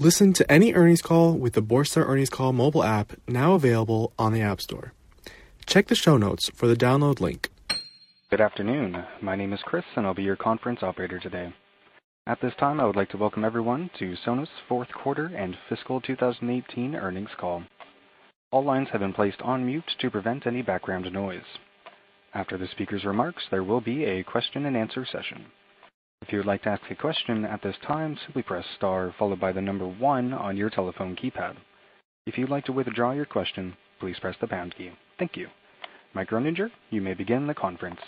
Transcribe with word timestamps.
Listen 0.00 0.32
to 0.34 0.48
any 0.48 0.74
earnings 0.74 1.02
call 1.02 1.32
with 1.32 1.54
the 1.54 1.60
Borsa 1.60 2.06
Earnings 2.06 2.30
Call 2.30 2.52
mobile 2.52 2.84
app 2.84 3.14
now 3.26 3.54
available 3.54 4.12
on 4.16 4.32
the 4.32 4.40
App 4.40 4.60
Store. 4.60 4.92
Check 5.66 5.88
the 5.88 5.96
show 5.96 6.16
notes 6.16 6.48
for 6.54 6.68
the 6.68 6.76
download 6.76 7.20
link. 7.20 7.48
Good 8.30 8.40
afternoon. 8.40 9.04
My 9.20 9.34
name 9.34 9.52
is 9.52 9.58
Chris, 9.64 9.82
and 9.96 10.06
I'll 10.06 10.14
be 10.14 10.22
your 10.22 10.36
conference 10.36 10.84
operator 10.84 11.18
today. 11.18 11.52
At 12.28 12.40
this 12.40 12.52
time, 12.60 12.78
I 12.78 12.86
would 12.86 12.94
like 12.94 13.10
to 13.10 13.16
welcome 13.16 13.44
everyone 13.44 13.90
to 13.98 14.14
Sonos' 14.24 14.46
fourth 14.68 14.86
quarter 14.92 15.32
and 15.36 15.56
fiscal 15.68 16.00
2018 16.00 16.94
earnings 16.94 17.30
call. 17.36 17.64
All 18.52 18.62
lines 18.64 18.86
have 18.92 19.00
been 19.00 19.12
placed 19.12 19.42
on 19.42 19.66
mute 19.66 19.90
to 19.98 20.12
prevent 20.12 20.46
any 20.46 20.62
background 20.62 21.12
noise. 21.12 21.58
After 22.34 22.56
the 22.56 22.68
speaker's 22.68 23.04
remarks, 23.04 23.42
there 23.50 23.64
will 23.64 23.80
be 23.80 24.04
a 24.04 24.22
question 24.22 24.64
and 24.64 24.76
answer 24.76 25.04
session. 25.04 25.46
If 26.22 26.32
you 26.32 26.38
would 26.38 26.46
like 26.46 26.62
to 26.64 26.70
ask 26.70 26.82
a 26.90 26.94
question 26.94 27.44
at 27.44 27.62
this 27.62 27.76
time, 27.86 28.18
simply 28.24 28.42
press 28.42 28.64
star 28.76 29.14
followed 29.18 29.40
by 29.40 29.52
the 29.52 29.62
number 29.62 29.86
one 29.86 30.32
on 30.34 30.56
your 30.56 30.68
telephone 30.68 31.16
keypad. 31.16 31.56
If 32.26 32.36
you'd 32.36 32.50
like 32.50 32.64
to 32.66 32.72
withdraw 32.72 33.12
your 33.12 33.24
question, 33.24 33.74
please 34.00 34.18
press 34.18 34.36
the 34.40 34.46
pound 34.46 34.74
key. 34.76 34.90
Thank 35.18 35.36
you. 35.36 35.48
Mike 36.14 36.28
Groeninger, 36.30 36.70
you 36.90 37.00
may 37.00 37.14
begin 37.14 37.46
the 37.46 37.54
conference. 37.54 38.00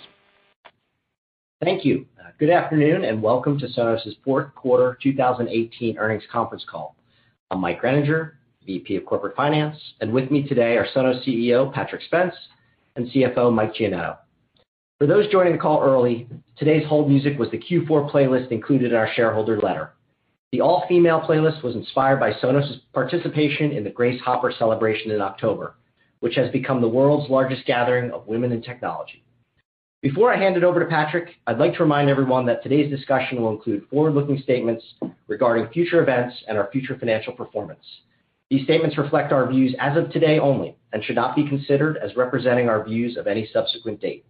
Thank 1.63 1.85
you. 1.85 2.05
Good 2.39 2.51
afternoon, 2.51 3.05
and 3.05 3.23
welcome 3.23 3.59
to 3.59 3.67
Sonos' 3.69 4.17
fourth 4.25 4.55
quarter 4.55 4.99
2018 5.03 5.97
earnings 5.97 6.25
conference 6.31 6.65
call. 6.69 6.97
I'm 7.51 7.61
Mike 7.61 7.81
Groeninger, 7.81 8.33
VP 8.67 8.97
of 8.97 9.07
Corporate 9.07 9.37
Finance, 9.37 9.77
and 10.01 10.13
with 10.13 10.31
me 10.31 10.47
today 10.47 10.77
are 10.77 10.87
Sonos 10.95 11.27
CEO, 11.27 11.73
Patrick 11.73 12.03
Spence, 12.03 12.35
and 12.97 13.09
CFO, 13.11 13.53
Mike 13.53 13.75
Giannetto. 13.75 14.19
For 15.01 15.07
those 15.07 15.33
joining 15.33 15.55
the 15.55 15.59
call 15.59 15.83
early, 15.83 16.29
today's 16.59 16.87
hold 16.87 17.09
music 17.09 17.39
was 17.39 17.51
the 17.51 17.57
Q4 17.57 18.13
playlist 18.13 18.53
included 18.53 18.93
in 18.93 18.99
our 18.99 19.09
shareholder 19.15 19.59
letter. 19.59 19.95
The 20.53 20.61
all-female 20.61 21.23
playlist 21.23 21.63
was 21.63 21.75
inspired 21.75 22.21
by 22.21 22.35
Sonos' 22.35 22.83
participation 22.93 23.73
in 23.73 23.83
the 23.83 23.89
Grace 23.89 24.21
Hopper 24.21 24.53
celebration 24.59 25.11
in 25.11 25.23
October, 25.23 25.77
which 26.19 26.35
has 26.35 26.53
become 26.53 26.83
the 26.83 26.89
world's 26.89 27.31
largest 27.31 27.65
gathering 27.65 28.11
of 28.11 28.27
women 28.27 28.53
in 28.53 28.61
technology. 28.61 29.25
Before 30.03 30.31
I 30.31 30.37
hand 30.37 30.59
it 30.59 30.65
over 30.65 30.81
to 30.81 30.91
Patrick, 30.91 31.31
I'd 31.47 31.57
like 31.57 31.73
to 31.77 31.83
remind 31.83 32.11
everyone 32.11 32.45
that 32.45 32.63
today's 32.63 32.91
discussion 32.91 33.41
will 33.41 33.53
include 33.53 33.89
forward-looking 33.89 34.43
statements 34.43 34.85
regarding 35.29 35.69
future 35.69 36.03
events 36.03 36.37
and 36.47 36.59
our 36.59 36.71
future 36.71 36.99
financial 36.99 37.33
performance. 37.33 37.87
These 38.51 38.65
statements 38.65 38.99
reflect 38.99 39.33
our 39.33 39.51
views 39.51 39.75
as 39.79 39.97
of 39.97 40.11
today 40.11 40.39
only 40.39 40.77
and 40.93 41.03
should 41.03 41.17
not 41.17 41.35
be 41.35 41.49
considered 41.49 41.97
as 41.97 42.17
representing 42.17 42.69
our 42.69 42.85
views 42.85 43.17
of 43.17 43.27
any 43.27 43.49
subsequent 43.51 44.03
date. 44.03 44.27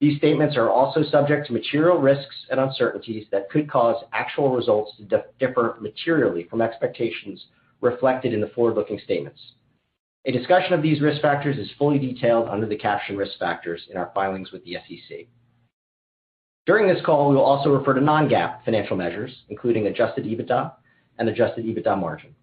These 0.00 0.18
statements 0.18 0.56
are 0.56 0.70
also 0.70 1.02
subject 1.02 1.46
to 1.46 1.52
material 1.52 1.98
risks 1.98 2.34
and 2.50 2.60
uncertainties 2.60 3.26
that 3.30 3.48
could 3.50 3.70
cause 3.70 4.02
actual 4.12 4.54
results 4.54 4.96
to 4.96 5.24
differ 5.38 5.76
materially 5.80 6.44
from 6.50 6.60
expectations 6.60 7.46
reflected 7.80 8.32
in 8.32 8.40
the 8.40 8.48
forward-looking 8.48 9.00
statements. 9.04 9.40
A 10.26 10.32
discussion 10.32 10.72
of 10.72 10.82
these 10.82 11.02
risk 11.02 11.20
factors 11.20 11.58
is 11.58 11.70
fully 11.78 11.98
detailed 11.98 12.48
under 12.48 12.66
the 12.66 12.76
caption 12.76 13.16
Risk 13.16 13.38
Factors 13.38 13.86
in 13.90 13.96
our 13.98 14.10
filings 14.14 14.52
with 14.52 14.64
the 14.64 14.76
SEC. 14.88 15.26
During 16.66 16.88
this 16.88 17.04
call, 17.04 17.28
we 17.28 17.36
will 17.36 17.44
also 17.44 17.68
refer 17.68 17.92
to 17.92 18.00
non-GAAP 18.00 18.64
financial 18.64 18.96
measures, 18.96 19.30
including 19.50 19.86
adjusted 19.86 20.24
EBITDA 20.24 20.72
and 21.18 21.28
adjusted 21.28 21.66
EBITDA 21.66 22.00
margin. 22.00 22.34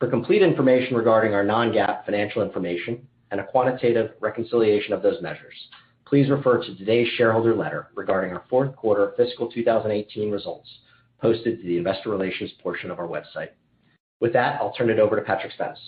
For 0.00 0.08
complete 0.08 0.42
information 0.42 0.96
regarding 0.96 1.34
our 1.34 1.44
non-GAAP 1.44 2.06
financial 2.06 2.42
information 2.42 3.06
and 3.30 3.40
a 3.40 3.46
quantitative 3.46 4.12
reconciliation 4.20 4.94
of 4.94 5.02
those 5.02 5.20
measures, 5.20 5.68
please 6.06 6.30
refer 6.30 6.62
to 6.62 6.76
today's 6.76 7.08
shareholder 7.16 7.54
letter 7.54 7.88
regarding 7.94 8.32
our 8.32 8.44
fourth 8.48 8.74
quarter 8.76 9.12
fiscal 9.16 9.50
2018 9.50 10.30
results 10.30 10.68
posted 11.20 11.60
to 11.60 11.66
the 11.66 11.76
investor 11.76 12.10
relations 12.10 12.52
portion 12.62 12.90
of 12.90 12.98
our 12.98 13.08
website. 13.08 13.48
With 14.20 14.32
that, 14.32 14.60
I'll 14.60 14.72
turn 14.72 14.88
it 14.88 14.98
over 14.98 15.16
to 15.16 15.22
Patrick 15.22 15.52
Spence. 15.52 15.78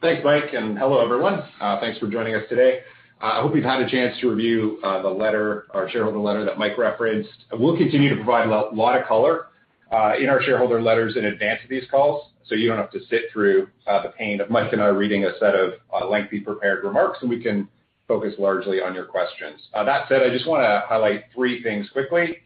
Thanks, 0.00 0.22
Mike, 0.24 0.54
and 0.54 0.78
hello, 0.78 1.04
everyone. 1.04 1.42
Uh, 1.60 1.78
thanks 1.78 1.98
for 1.98 2.08
joining 2.08 2.34
us 2.34 2.44
today. 2.48 2.80
Uh, 3.20 3.26
I 3.26 3.42
hope 3.42 3.54
you've 3.54 3.64
had 3.64 3.82
a 3.82 3.90
chance 3.90 4.18
to 4.20 4.30
review 4.30 4.78
uh 4.82 5.02
the 5.02 5.08
letter, 5.08 5.66
our 5.72 5.90
shareholder 5.90 6.18
letter 6.18 6.44
that 6.46 6.58
Mike 6.58 6.78
referenced. 6.78 7.28
We'll 7.52 7.76
continue 7.76 8.08
to 8.08 8.16
provide 8.16 8.48
a 8.48 8.74
lot 8.74 8.98
of 8.98 9.06
color 9.06 9.48
uh, 9.92 10.14
in 10.18 10.30
our 10.30 10.42
shareholder 10.42 10.80
letters 10.80 11.16
in 11.16 11.26
advance 11.26 11.60
of 11.62 11.68
these 11.68 11.84
calls, 11.90 12.30
so 12.46 12.54
you 12.54 12.66
don't 12.66 12.78
have 12.78 12.90
to 12.92 13.00
sit 13.10 13.24
through 13.32 13.68
the 13.86 14.12
pain 14.16 14.40
of 14.40 14.48
Mike 14.48 14.72
and 14.72 14.80
I 14.80 14.86
reading 14.86 15.26
a 15.26 15.32
set 15.38 15.54
of 15.54 15.74
lengthy 16.08 16.40
prepared 16.40 16.82
remarks, 16.82 17.18
and 17.20 17.28
we 17.28 17.42
can 17.42 17.68
focus 18.10 18.34
largely 18.40 18.80
on 18.80 18.92
your 18.92 19.04
questions. 19.04 19.68
Uh, 19.72 19.84
that 19.84 20.08
said, 20.08 20.20
I 20.24 20.30
just 20.30 20.48
want 20.48 20.64
to 20.64 20.82
highlight 20.88 21.26
three 21.32 21.62
things 21.62 21.88
quickly. 21.92 22.38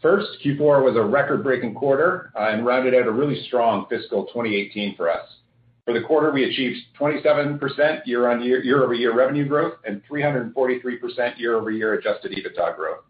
First, 0.00 0.28
Q4 0.42 0.82
was 0.82 0.96
a 0.96 1.02
record-breaking 1.02 1.74
quarter 1.74 2.32
uh, 2.34 2.48
and 2.48 2.64
rounded 2.64 2.94
out 2.94 3.06
a 3.06 3.10
really 3.10 3.44
strong 3.46 3.84
fiscal 3.90 4.24
2018 4.28 4.96
for 4.96 5.10
us. 5.10 5.26
For 5.84 5.92
the 5.92 6.00
quarter, 6.00 6.32
we 6.32 6.44
achieved 6.44 6.78
27% 6.98 8.06
year-over-year 8.06 9.14
revenue 9.14 9.46
growth 9.46 9.74
and 9.86 10.00
343% 10.10 11.38
year-over-year 11.38 11.92
adjusted 11.92 12.32
EBITDA 12.32 12.74
growth. 12.74 13.00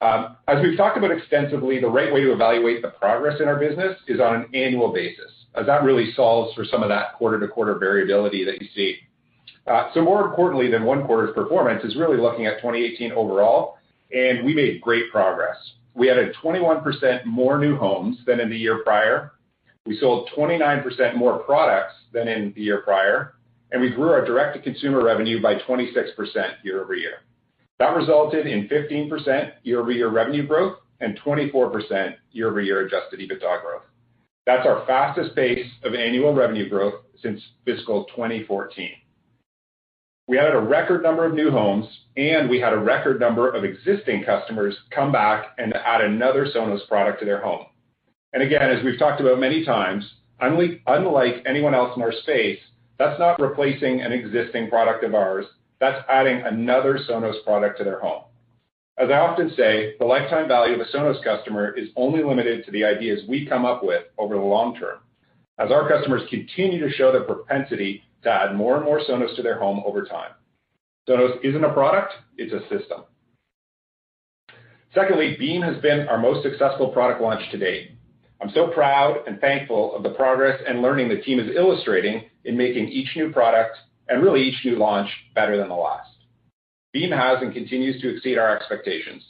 Um, 0.00 0.38
as 0.46 0.62
we've 0.62 0.78
talked 0.78 0.96
about 0.96 1.10
extensively, 1.10 1.78
the 1.78 1.90
right 1.90 2.10
way 2.10 2.22
to 2.22 2.32
evaluate 2.32 2.80
the 2.80 2.88
progress 2.88 3.38
in 3.42 3.48
our 3.48 3.58
business 3.58 3.98
is 4.06 4.18
on 4.18 4.34
an 4.34 4.46
annual 4.54 4.94
basis, 4.94 5.30
as 5.54 5.66
that 5.66 5.82
really 5.82 6.10
solves 6.14 6.54
for 6.54 6.64
some 6.64 6.82
of 6.82 6.88
that 6.88 7.12
quarter-to-quarter 7.18 7.78
variability 7.78 8.46
that 8.46 8.62
you 8.62 8.68
see. 8.74 8.96
Uh, 9.68 9.90
more 10.00 10.24
importantly 10.24 10.70
than 10.70 10.84
one 10.84 11.04
quarter's 11.04 11.34
performance 11.34 11.84
is 11.84 11.94
really 11.96 12.16
looking 12.16 12.46
at 12.46 12.56
2018 12.58 13.12
overall, 13.12 13.76
and 14.12 14.44
we 14.44 14.54
made 14.54 14.80
great 14.80 15.10
progress. 15.10 15.56
We 15.94 16.10
added 16.10 16.34
21% 16.42 17.26
more 17.26 17.58
new 17.58 17.76
homes 17.76 18.18
than 18.26 18.40
in 18.40 18.48
the 18.48 18.56
year 18.56 18.82
prior. 18.82 19.32
We 19.84 19.98
sold 19.98 20.30
29% 20.36 21.16
more 21.16 21.40
products 21.40 21.94
than 22.12 22.28
in 22.28 22.52
the 22.54 22.62
year 22.62 22.80
prior, 22.82 23.34
and 23.70 23.82
we 23.82 23.90
grew 23.90 24.10
our 24.10 24.24
direct-to-consumer 24.24 25.04
revenue 25.04 25.42
by 25.42 25.56
26% 25.56 26.04
year-over-year. 26.62 27.18
That 27.78 27.94
resulted 27.94 28.46
in 28.46 28.68
15% 28.68 29.52
year-over-year 29.64 30.08
revenue 30.08 30.46
growth 30.46 30.78
and 31.00 31.18
24% 31.20 32.14
year-over-year 32.32 32.86
adjusted 32.86 33.20
EBITDA 33.20 33.62
growth. 33.62 33.82
That's 34.46 34.66
our 34.66 34.86
fastest 34.86 35.36
pace 35.36 35.66
of 35.84 35.94
annual 35.94 36.32
revenue 36.32 36.68
growth 36.70 36.94
since 37.20 37.40
fiscal 37.66 38.04
2014. 38.16 38.90
We 40.28 40.38
added 40.38 40.54
a 40.54 40.60
record 40.60 41.02
number 41.02 41.24
of 41.24 41.32
new 41.32 41.50
homes, 41.50 41.86
and 42.18 42.50
we 42.50 42.60
had 42.60 42.74
a 42.74 42.78
record 42.78 43.18
number 43.18 43.48
of 43.48 43.64
existing 43.64 44.24
customers 44.24 44.76
come 44.90 45.10
back 45.10 45.54
and 45.56 45.72
add 45.74 46.02
another 46.02 46.46
Sonos 46.54 46.86
product 46.86 47.20
to 47.20 47.24
their 47.24 47.40
home. 47.40 47.64
And 48.34 48.42
again, 48.42 48.70
as 48.70 48.84
we've 48.84 48.98
talked 48.98 49.22
about 49.22 49.40
many 49.40 49.64
times, 49.64 50.04
unlike 50.38 51.42
anyone 51.46 51.74
else 51.74 51.96
in 51.96 52.02
our 52.02 52.12
space, 52.12 52.58
that's 52.98 53.18
not 53.18 53.40
replacing 53.40 54.02
an 54.02 54.12
existing 54.12 54.68
product 54.68 55.02
of 55.02 55.14
ours. 55.14 55.46
That's 55.80 56.04
adding 56.10 56.42
another 56.42 56.98
Sonos 57.08 57.42
product 57.42 57.78
to 57.78 57.84
their 57.84 58.00
home. 58.00 58.24
As 58.98 59.08
I 59.08 59.20
often 59.20 59.50
say, 59.56 59.94
the 59.98 60.04
lifetime 60.04 60.46
value 60.46 60.74
of 60.74 60.80
a 60.80 60.94
Sonos 60.94 61.24
customer 61.24 61.70
is 61.70 61.88
only 61.96 62.22
limited 62.22 62.66
to 62.66 62.70
the 62.70 62.84
ideas 62.84 63.22
we 63.26 63.46
come 63.46 63.64
up 63.64 63.82
with 63.82 64.02
over 64.18 64.34
the 64.34 64.42
long 64.42 64.76
term, 64.78 64.98
as 65.58 65.70
our 65.70 65.88
customers 65.88 66.28
continue 66.28 66.86
to 66.86 66.92
show 66.92 67.12
their 67.12 67.24
propensity 67.24 68.02
to 68.28 68.34
add 68.34 68.54
more 68.54 68.76
and 68.76 68.84
more 68.84 69.00
Sonos 69.00 69.34
to 69.36 69.42
their 69.42 69.58
home 69.58 69.82
over 69.86 70.04
time. 70.04 70.32
Sonos 71.08 71.42
isn't 71.42 71.64
a 71.64 71.72
product, 71.72 72.12
it's 72.36 72.52
a 72.52 72.60
system. 72.68 73.04
Secondly, 74.94 75.36
Beam 75.38 75.62
has 75.62 75.80
been 75.82 76.08
our 76.08 76.18
most 76.18 76.42
successful 76.42 76.88
product 76.88 77.20
launch 77.20 77.42
to 77.50 77.58
date. 77.58 77.92
I'm 78.40 78.50
so 78.54 78.68
proud 78.68 79.26
and 79.26 79.40
thankful 79.40 79.94
of 79.94 80.02
the 80.02 80.10
progress 80.10 80.60
and 80.66 80.82
learning 80.82 81.08
the 81.08 81.22
team 81.22 81.40
is 81.40 81.56
illustrating 81.56 82.24
in 82.44 82.56
making 82.56 82.88
each 82.88 83.08
new 83.16 83.32
product, 83.32 83.76
and 84.08 84.22
really 84.22 84.42
each 84.42 84.64
new 84.64 84.76
launch, 84.76 85.10
better 85.34 85.56
than 85.56 85.68
the 85.68 85.74
last. 85.74 86.08
Beam 86.92 87.10
has 87.10 87.42
and 87.42 87.52
continues 87.52 88.00
to 88.00 88.14
exceed 88.14 88.38
our 88.38 88.56
expectations. 88.56 89.22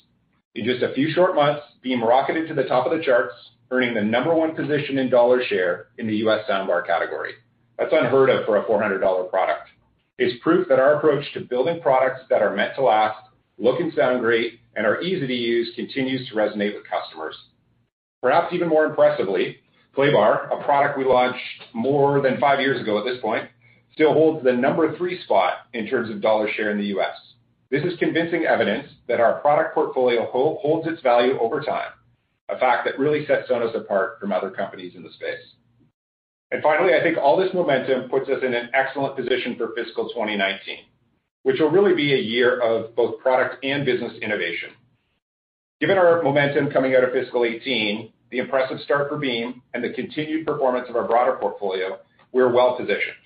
In 0.54 0.64
just 0.64 0.82
a 0.82 0.94
few 0.94 1.10
short 1.12 1.34
months, 1.34 1.62
Beam 1.82 2.02
rocketed 2.02 2.48
to 2.48 2.54
the 2.54 2.64
top 2.64 2.86
of 2.86 2.96
the 2.96 3.04
charts, 3.04 3.34
earning 3.70 3.94
the 3.94 4.02
number 4.02 4.34
one 4.34 4.54
position 4.54 4.98
in 4.98 5.10
dollar 5.10 5.42
share 5.44 5.86
in 5.98 6.06
the 6.06 6.16
U.S. 6.16 6.40
soundbar 6.48 6.86
category. 6.86 7.32
That's 7.78 7.92
unheard 7.92 8.30
of 8.30 8.44
for 8.44 8.56
a 8.56 8.64
$400 8.64 9.30
product. 9.30 9.68
It's 10.18 10.42
proof 10.42 10.66
that 10.68 10.80
our 10.80 10.94
approach 10.94 11.24
to 11.34 11.40
building 11.40 11.80
products 11.80 12.22
that 12.28 12.42
are 12.42 12.54
meant 12.54 12.74
to 12.74 12.82
last, 12.82 13.28
look 13.56 13.78
and 13.78 13.92
sound 13.94 14.20
great, 14.20 14.58
and 14.74 14.84
are 14.84 15.00
easy 15.00 15.26
to 15.26 15.34
use 15.34 15.72
continues 15.76 16.28
to 16.28 16.34
resonate 16.34 16.74
with 16.74 16.84
customers. 16.88 17.36
Perhaps 18.20 18.52
even 18.52 18.68
more 18.68 18.84
impressively, 18.84 19.58
Playbar, 19.96 20.52
a 20.52 20.64
product 20.64 20.98
we 20.98 21.04
launched 21.04 21.38
more 21.72 22.20
than 22.20 22.40
five 22.40 22.60
years 22.60 22.80
ago 22.80 22.98
at 22.98 23.04
this 23.04 23.20
point, 23.20 23.48
still 23.92 24.12
holds 24.12 24.44
the 24.44 24.52
number 24.52 24.96
three 24.96 25.20
spot 25.22 25.54
in 25.72 25.86
terms 25.86 26.10
of 26.10 26.20
dollar 26.20 26.48
share 26.52 26.70
in 26.70 26.78
the 26.78 26.86
U.S. 26.86 27.16
This 27.70 27.84
is 27.84 27.98
convincing 27.98 28.44
evidence 28.44 28.88
that 29.08 29.20
our 29.20 29.40
product 29.40 29.74
portfolio 29.74 30.26
holds 30.30 30.88
its 30.88 31.02
value 31.02 31.38
over 31.40 31.60
time, 31.60 31.90
a 32.48 32.58
fact 32.58 32.86
that 32.86 32.98
really 32.98 33.26
sets 33.26 33.48
Sonos 33.48 33.76
apart 33.76 34.18
from 34.20 34.32
other 34.32 34.50
companies 34.50 34.94
in 34.96 35.02
the 35.02 35.10
space. 35.10 35.54
And 36.50 36.62
finally, 36.62 36.94
I 36.94 37.02
think 37.02 37.18
all 37.18 37.36
this 37.36 37.52
momentum 37.52 38.08
puts 38.08 38.28
us 38.28 38.42
in 38.42 38.54
an 38.54 38.70
excellent 38.72 39.16
position 39.16 39.56
for 39.56 39.72
fiscal 39.76 40.08
2019, 40.08 40.78
which 41.42 41.60
will 41.60 41.70
really 41.70 41.94
be 41.94 42.14
a 42.14 42.18
year 42.18 42.60
of 42.60 42.96
both 42.96 43.20
product 43.20 43.62
and 43.64 43.84
business 43.84 44.12
innovation. 44.22 44.70
Given 45.80 45.98
our 45.98 46.22
momentum 46.22 46.70
coming 46.70 46.94
out 46.94 47.04
of 47.04 47.12
fiscal 47.12 47.44
2018, 47.44 48.12
the 48.30 48.38
impressive 48.38 48.80
start 48.80 49.08
for 49.08 49.18
Beam, 49.18 49.62
and 49.74 49.84
the 49.84 49.92
continued 49.92 50.46
performance 50.46 50.86
of 50.88 50.96
our 50.96 51.06
broader 51.06 51.36
portfolio, 51.40 51.98
we're 52.32 52.52
well-positioned. 52.52 53.16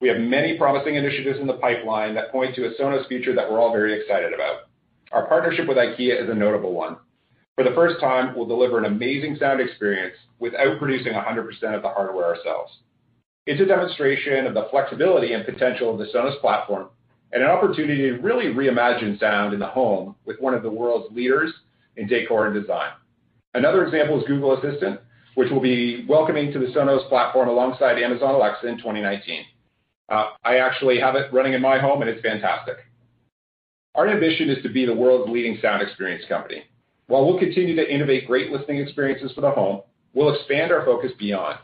We 0.00 0.08
have 0.08 0.18
many 0.18 0.58
promising 0.58 0.96
initiatives 0.96 1.40
in 1.40 1.46
the 1.46 1.54
pipeline 1.54 2.14
that 2.14 2.30
point 2.30 2.54
to 2.56 2.66
a 2.66 2.74
Sonos 2.74 3.06
future 3.08 3.34
that 3.34 3.50
we're 3.50 3.58
all 3.58 3.72
very 3.72 3.98
excited 3.98 4.32
about. 4.34 4.68
Our 5.12 5.26
partnership 5.26 5.66
with 5.66 5.76
IKEA 5.76 6.22
is 6.22 6.28
a 6.28 6.34
notable 6.34 6.72
one. 6.72 6.96
For 7.56 7.64
the 7.64 7.74
first 7.74 8.00
time, 8.00 8.34
we'll 8.34 8.46
deliver 8.46 8.78
an 8.78 8.84
amazing 8.84 9.36
sound 9.38 9.60
experience 9.60 10.16
without 10.40 10.78
producing 10.78 11.12
100% 11.12 11.48
of 11.74 11.82
the 11.82 11.88
hardware 11.88 12.26
ourselves. 12.26 12.78
It's 13.46 13.60
a 13.60 13.66
demonstration 13.66 14.46
of 14.46 14.54
the 14.54 14.66
flexibility 14.70 15.34
and 15.34 15.44
potential 15.44 15.92
of 15.92 15.98
the 15.98 16.06
Sonos 16.06 16.40
platform 16.40 16.88
and 17.32 17.42
an 17.42 17.50
opportunity 17.50 18.10
to 18.10 18.18
really 18.18 18.46
reimagine 18.46 19.20
sound 19.20 19.54
in 19.54 19.60
the 19.60 19.66
home 19.66 20.16
with 20.24 20.40
one 20.40 20.54
of 20.54 20.62
the 20.62 20.70
world's 20.70 21.14
leaders 21.14 21.52
in 21.96 22.08
decor 22.08 22.46
and 22.46 22.60
design. 22.60 22.90
Another 23.54 23.84
example 23.84 24.20
is 24.20 24.26
Google 24.26 24.58
Assistant, 24.58 25.00
which 25.34 25.50
we'll 25.50 25.60
be 25.60 26.04
welcoming 26.08 26.52
to 26.52 26.58
the 26.58 26.66
Sonos 26.66 27.08
platform 27.08 27.48
alongside 27.48 28.02
Amazon 28.02 28.34
Alexa 28.34 28.66
in 28.66 28.78
2019. 28.78 29.44
Uh, 30.08 30.30
I 30.44 30.56
actually 30.56 30.98
have 31.00 31.14
it 31.14 31.32
running 31.32 31.54
in 31.54 31.62
my 31.62 31.78
home, 31.78 32.02
and 32.02 32.10
it's 32.10 32.22
fantastic. 32.22 32.76
Our 33.94 34.08
ambition 34.08 34.50
is 34.50 34.62
to 34.62 34.68
be 34.68 34.86
the 34.86 34.94
world's 34.94 35.30
leading 35.30 35.58
sound 35.62 35.82
experience 35.82 36.24
company. 36.28 36.64
While 37.06 37.26
we'll 37.26 37.38
continue 37.38 37.76
to 37.76 37.94
innovate 37.94 38.26
great 38.26 38.50
listening 38.50 38.78
experiences 38.78 39.32
for 39.32 39.40
the 39.40 39.50
home, 39.50 39.82
we'll 40.14 40.34
expand 40.34 40.72
our 40.72 40.84
focus 40.84 41.12
beyond. 41.18 41.58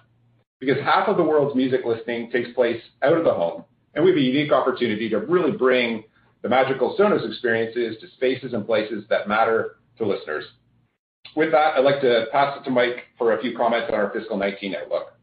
Because 0.59 0.77
half 0.83 1.09
of 1.09 1.17
the 1.17 1.23
world's 1.23 1.57
music 1.57 1.81
listening 1.85 2.31
takes 2.31 2.53
place 2.53 2.81
out 3.03 3.17
of 3.17 3.25
the 3.25 3.33
home, 3.33 3.65
and 3.95 4.05
we 4.05 4.11
have 4.11 4.19
a 4.19 4.23
unique 4.23 4.53
opportunity 4.53 5.09
to 5.09 5.19
really 5.19 5.53
bring 5.53 6.05
the 6.43 6.49
magical 6.49 6.97
Sonos 6.99 7.27
experiences 7.27 7.97
to 8.01 8.09
spaces 8.17 8.53
and 8.53 8.67
places 8.67 9.05
that 9.09 9.29
matter 9.29 9.77
to 9.99 10.07
listeners. 10.07 10.45
With 11.37 11.53
that, 11.53 11.77
I'd 11.77 11.85
like 11.85 12.01
to 12.01 12.27
pass 12.33 12.59
it 12.59 12.65
to 12.65 12.71
Mike 12.71 13.05
for 13.17 13.37
a 13.37 13.41
few 13.41 13.57
comments 13.57 13.87
on 13.89 13.95
our 13.95 14.11
fiscal 14.11 14.37
2019 14.37 14.75
outlook. 14.75 15.15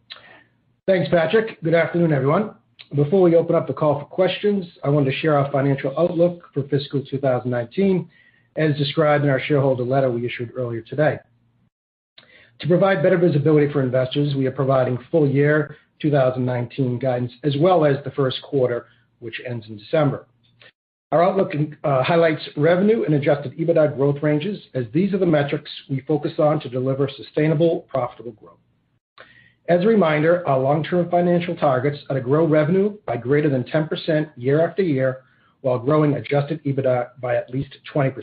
Thanks, 0.87 1.09
Patrick. 1.09 1.61
Good 1.63 1.73
afternoon, 1.73 2.13
everyone. 2.13 2.55
Before 2.95 3.21
we 3.21 3.35
open 3.35 3.55
up 3.55 3.67
the 3.67 3.73
call 3.73 3.99
for 3.99 4.05
questions, 4.05 4.65
I 4.83 4.89
wanted 4.89 5.11
to 5.11 5.17
share 5.17 5.37
our 5.37 5.51
financial 5.51 5.93
outlook 5.99 6.43
for 6.53 6.63
fiscal 6.63 7.03
2019, 7.03 8.09
as 8.57 8.75
described 8.77 9.23
in 9.23 9.29
our 9.29 9.39
shareholder 9.39 9.83
letter 9.83 10.11
we 10.11 10.25
issued 10.25 10.51
earlier 10.57 10.81
today. 10.81 11.19
To 12.59 12.67
provide 12.67 13.03
better 13.03 13.17
visibility 13.17 13.71
for 13.71 13.83
investors, 13.83 14.33
we 14.35 14.47
are 14.47 14.51
providing 14.51 14.97
full 15.11 15.29
year 15.29 15.77
2019 16.01 16.99
guidance 16.99 17.31
as 17.43 17.55
well 17.59 17.85
as 17.85 18.03
the 18.03 18.11
first 18.11 18.41
quarter, 18.41 18.87
which 19.19 19.41
ends 19.47 19.67
in 19.67 19.77
December. 19.77 20.25
Our 21.11 21.23
outlook 21.23 21.53
uh, 21.83 22.03
highlights 22.03 22.49
revenue 22.57 23.05
and 23.05 23.15
adjusted 23.15 23.57
EBITDA 23.57 23.95
growth 23.95 24.21
ranges, 24.21 24.59
as 24.73 24.85
these 24.93 25.13
are 25.13 25.17
the 25.17 25.25
metrics 25.25 25.71
we 25.89 26.01
focus 26.01 26.33
on 26.37 26.59
to 26.61 26.69
deliver 26.69 27.09
sustainable, 27.15 27.81
profitable 27.87 28.33
growth. 28.33 28.57
As 29.69 29.83
a 29.83 29.87
reminder, 29.87 30.45
our 30.47 30.59
long-term 30.59 31.09
financial 31.09 31.55
targets 31.55 31.97
are 32.09 32.15
to 32.15 32.21
grow 32.21 32.45
revenue 32.45 32.97
by 33.05 33.17
greater 33.17 33.49
than 33.49 33.63
10% 33.63 34.31
year 34.35 34.67
after 34.67 34.81
year 34.81 35.23
while 35.67 35.79
growing 35.79 36.13
adjusted 36.13 36.63
EBITDA 36.63 37.19
by 37.19 37.35
at 37.35 37.49
least 37.49 37.79
20%. 37.93 38.13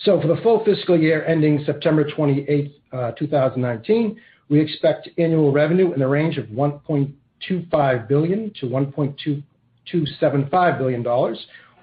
So 0.00 0.20
for 0.20 0.26
the 0.26 0.38
full 0.42 0.64
fiscal 0.64 0.98
year 0.98 1.24
ending 1.24 1.62
September 1.64 2.02
28th, 2.04 2.72
uh, 2.92 3.12
2019, 3.12 4.20
we 4.48 4.58
expect 4.60 5.08
annual 5.18 5.52
revenue 5.52 5.92
in 5.92 6.00
the 6.00 6.08
range 6.08 6.36
of 6.36 6.46
$1.25 6.46 8.08
billion-$1.275 8.08 10.78
billion, 10.78 11.06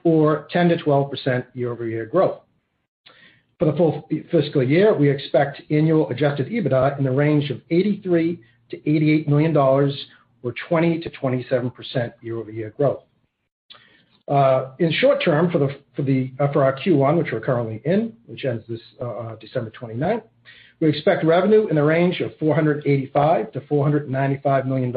or 0.03 0.47
10%-12% 0.53 1.45
year-over-year 1.53 2.07
growth. 2.07 2.41
For 3.59 3.71
the 3.71 3.77
full 3.77 4.09
fiscal 4.29 4.61
year, 4.61 4.93
we 4.93 5.09
expect 5.09 5.61
annual 5.69 6.09
adjusted 6.09 6.47
EBITDA 6.47 6.97
in 6.97 7.05
the 7.05 7.11
range 7.11 7.49
of 7.49 7.61
$83 7.71 8.03
million-$88 8.03 9.29
million, 9.29 9.55
or 9.55 9.89
20%-27% 10.69 12.13
year-over-year 12.21 12.73
growth. 12.75 13.03
Uh, 14.27 14.71
in 14.79 14.91
short 14.91 15.23
term, 15.23 15.51
for 15.51 15.59
uh, 15.63 16.63
our 16.63 16.75
Q1, 16.79 17.17
which 17.17 17.27
we're 17.31 17.41
currently 17.41 17.81
in, 17.85 18.13
which 18.25 18.43
ends 18.43 18.63
this 18.67 18.81
uh, 18.99 19.35
December 19.35 19.71
29th, 19.79 20.23
we 20.79 20.89
expect 20.89 21.23
revenue 21.23 21.67
in 21.67 21.75
the 21.75 21.83
range 21.83 22.21
of 22.21 22.31
$485 22.39 23.53
million-$495 23.53 24.65
million, 24.65 24.91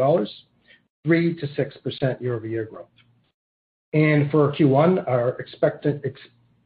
3%-6% 1.07 2.21
year-over-year 2.21 2.65
growth. 2.65 2.87
And 3.93 4.31
for 4.31 4.53
Q1, 4.53 5.05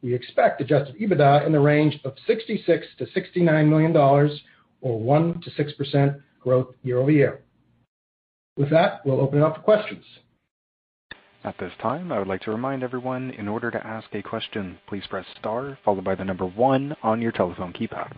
we 0.01 0.13
expect 0.13 0.61
adjusted 0.61 0.95
EBITDA 0.97 1.45
in 1.45 1.51
the 1.51 1.59
range 1.59 1.99
of 2.05 2.15
$66 2.27 2.65
million-$69 2.67 3.69
million, 3.69 3.95
or 4.81 4.99
1%-6% 4.99 6.21
growth 6.39 6.73
year-over-year. 6.83 7.41
With 8.57 8.69
that, 8.69 9.05
we'll 9.05 9.21
open 9.21 9.39
it 9.39 9.43
up 9.43 9.55
for 9.57 9.61
questions. 9.61 10.03
At 11.45 11.57
this 11.57 11.73
time, 11.81 12.13
I 12.13 12.19
would 12.19 12.27
like 12.29 12.41
to 12.43 12.51
remind 12.51 12.83
everyone, 12.83 13.31
in 13.31 13.49
order 13.49 13.69
to 13.69 13.85
ask 13.85 14.07
a 14.13 14.21
question, 14.21 14.77
please 14.87 15.03
press 15.09 15.25
star 15.37 15.77
followed 15.83 16.05
by 16.05 16.15
the 16.15 16.23
number 16.23 16.45
one 16.45 16.95
on 17.03 17.21
your 17.21 17.33
telephone 17.33 17.73
keypad. 17.73 18.15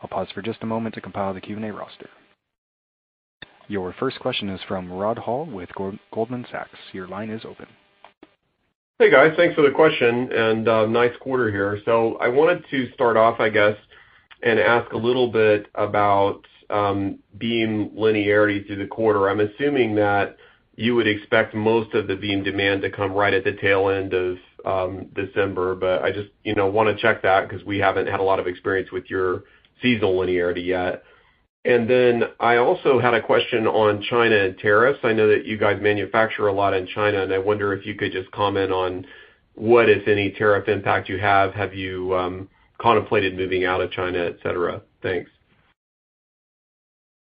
I'll 0.00 0.08
pause 0.08 0.28
for 0.34 0.40
just 0.40 0.62
a 0.62 0.66
moment 0.66 0.94
to 0.94 1.02
compile 1.02 1.34
the 1.34 1.42
Q&A 1.42 1.70
roster. 1.70 2.08
Your 3.68 3.94
first 3.98 4.18
question 4.20 4.48
is 4.48 4.60
from 4.66 4.90
Rod 4.90 5.18
Hall 5.18 5.44
with 5.44 5.68
Goldman 6.12 6.46
Sachs. 6.50 6.78
Your 6.94 7.06
line 7.06 7.28
is 7.28 7.44
open. 7.44 7.66
Hey, 8.98 9.10
guys. 9.10 9.34
Thanks 9.36 9.54
for 9.54 9.62
the 9.62 9.70
question, 9.70 10.32
and 10.32 10.66
uh, 10.66 10.86
nice 10.86 11.14
quarter 11.20 11.50
here. 11.50 11.80
So 11.84 12.16
I 12.16 12.28
wanted 12.28 12.64
to 12.70 12.90
start 12.92 13.18
off, 13.18 13.40
I 13.40 13.50
guess, 13.50 13.76
and 14.42 14.58
ask 14.58 14.90
a 14.92 14.96
little 14.96 15.30
bit 15.30 15.66
about 15.74 16.46
um, 16.70 17.18
Beam 17.36 17.90
linearity 17.90 18.66
through 18.66 18.76
the 18.76 18.86
quarter. 18.86 19.28
I'm 19.28 19.40
assuming 19.40 19.94
that 19.96 20.36
you 20.76 20.94
would 20.94 21.06
expect 21.06 21.54
most 21.54 21.94
of 21.94 22.06
the 22.06 22.16
Beam 22.16 22.42
demand 22.42 22.82
to 22.82 22.90
come 22.90 23.12
right 23.12 23.32
at 23.32 23.44
the 23.44 23.52
tail 23.52 23.88
end 23.88 24.12
of 24.12 24.38
um, 24.64 25.06
December, 25.14 25.74
but 25.74 26.02
I 26.02 26.10
just 26.10 26.30
you 26.42 26.54
know, 26.54 26.66
want 26.66 26.94
to 26.94 27.00
check 27.00 27.22
that 27.22 27.48
because 27.48 27.64
we 27.64 27.78
haven't 27.78 28.08
had 28.08 28.20
a 28.20 28.22
lot 28.22 28.40
of 28.40 28.46
experience 28.46 28.90
with 28.90 29.04
your 29.08 29.44
seasonal 29.82 30.14
linearity 30.14 30.66
yet. 30.66 31.04
And 31.66 31.88
then 31.88 32.24
I 32.40 32.56
also 32.56 33.00
had 33.00 33.14
a 33.14 33.22
question 33.22 33.66
on 33.66 34.02
China 34.02 34.36
and 34.36 34.58
tariffs. 34.58 35.00
I 35.02 35.12
know 35.12 35.28
that 35.28 35.46
you 35.46 35.56
guys 35.56 35.80
manufacture 35.80 36.48
a 36.48 36.52
lot 36.52 36.74
in 36.74 36.86
China, 36.86 37.22
and 37.22 37.32
I 37.32 37.38
wonder 37.38 37.72
if 37.72 37.86
you 37.86 37.94
could 37.94 38.12
just 38.12 38.30
comment 38.32 38.70
on 38.70 39.06
what, 39.54 39.88
if 39.88 40.06
any, 40.06 40.30
tariff 40.32 40.68
impact 40.68 41.08
you 41.08 41.18
have. 41.18 41.54
Have 41.54 41.72
you 41.72 42.14
um, 42.14 42.48
contemplated 42.78 43.36
moving 43.36 43.64
out 43.64 43.80
of 43.80 43.90
China, 43.92 44.26
et 44.26 44.36
cetera? 44.42 44.82
Thanks. 45.02 45.30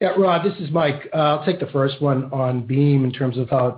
Yeah, 0.00 0.14
Rod, 0.16 0.46
this 0.46 0.58
is 0.60 0.70
Mike. 0.70 1.10
Uh, 1.12 1.18
I'll 1.18 1.44
take 1.44 1.60
the 1.60 1.66
first 1.66 2.00
one 2.00 2.32
on 2.32 2.66
Beam 2.66 3.04
in 3.04 3.12
terms 3.12 3.36
of 3.36 3.50
how 3.50 3.66
it 3.66 3.74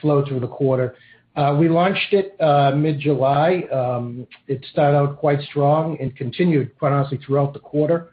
flowed 0.00 0.26
through 0.26 0.40
the 0.40 0.48
quarter. 0.48 0.96
Uh, 1.36 1.54
we 1.60 1.68
launched 1.68 2.14
it 2.14 2.34
uh, 2.40 2.70
mid-July. 2.74 3.64
Um, 3.70 4.26
it 4.48 4.64
started 4.72 4.96
out 4.96 5.18
quite 5.18 5.38
strong 5.42 5.98
and 6.00 6.16
continued, 6.16 6.74
quite 6.78 6.92
honestly, 6.92 7.18
throughout 7.18 7.52
the 7.52 7.58
quarter. 7.58 8.08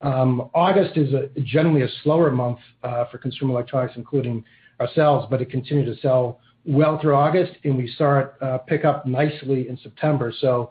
Um, 0.00 0.48
August 0.54 0.96
is 0.96 1.12
generally 1.44 1.82
a 1.82 1.88
slower 2.02 2.30
month 2.30 2.60
for 2.80 3.18
consumer 3.18 3.52
electronics, 3.52 3.92
including 3.96 4.42
ourselves, 4.80 5.26
but 5.28 5.42
it 5.42 5.50
continued 5.50 5.94
to 5.94 6.00
sell 6.00 6.40
well 6.64 6.98
through 6.98 7.14
August, 7.14 7.52
and 7.64 7.76
we 7.76 7.92
saw 7.98 8.20
it 8.20 8.66
pick 8.66 8.86
up 8.86 9.04
nicely 9.04 9.68
in 9.68 9.76
September. 9.82 10.32
So 10.40 10.70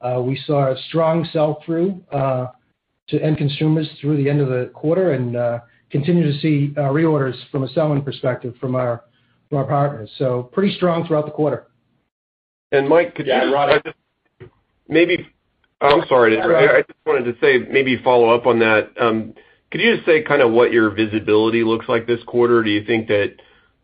uh 0.00 0.20
we 0.20 0.36
saw 0.46 0.72
a 0.72 0.76
strong 0.88 1.26
sell-through 1.32 2.02
to 2.10 3.22
end 3.22 3.38
consumers 3.38 3.88
through 4.00 4.16
the 4.16 4.28
end 4.28 4.40
of 4.40 4.48
the 4.48 4.68
quarter 4.74 5.12
and 5.12 5.36
continue 5.90 6.30
to 6.30 6.38
see 6.40 6.72
uh, 6.76 6.82
reorders 6.82 7.34
from 7.50 7.64
a 7.64 7.68
selling 7.68 8.02
perspective 8.02 8.54
from 8.60 8.74
our 8.74 9.04
from 9.48 9.58
our 9.58 9.64
partners. 9.64 10.10
So 10.18 10.44
pretty 10.52 10.74
strong 10.74 11.06
throughout 11.06 11.26
the 11.26 11.30
quarter. 11.30 11.68
And 12.72 12.88
Mike, 12.88 13.14
could 13.14 13.26
you- 13.26 13.32
Yeah, 13.32 13.50
Rod. 13.50 13.82
Oh, 15.80 16.00
I'm 16.00 16.08
sorry. 16.08 16.40
I 16.40 16.82
just 16.82 16.98
wanted 17.04 17.24
to 17.24 17.36
say, 17.40 17.58
maybe 17.70 17.96
follow 18.02 18.30
up 18.30 18.46
on 18.46 18.58
that. 18.60 18.90
Um, 18.98 19.34
could 19.70 19.80
you 19.80 19.94
just 19.94 20.06
say 20.06 20.22
kind 20.22 20.42
of 20.42 20.50
what 20.50 20.72
your 20.72 20.90
visibility 20.90 21.62
looks 21.62 21.88
like 21.88 22.06
this 22.06 22.22
quarter? 22.24 22.62
Do 22.62 22.70
you 22.70 22.82
think 22.84 23.08
that, 23.08 23.34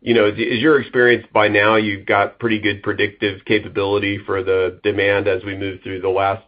you 0.01 0.13
know, 0.13 0.25
is 0.27 0.59
your 0.59 0.81
experience 0.81 1.25
by 1.31 1.47
now 1.47 1.75
you've 1.75 2.05
got 2.05 2.39
pretty 2.39 2.59
good 2.59 2.83
predictive 2.83 3.45
capability 3.45 4.17
for 4.25 4.43
the 4.43 4.79
demand 4.83 5.27
as 5.27 5.43
we 5.45 5.55
move 5.55 5.81
through 5.81 6.01
the 6.01 6.09
last 6.09 6.43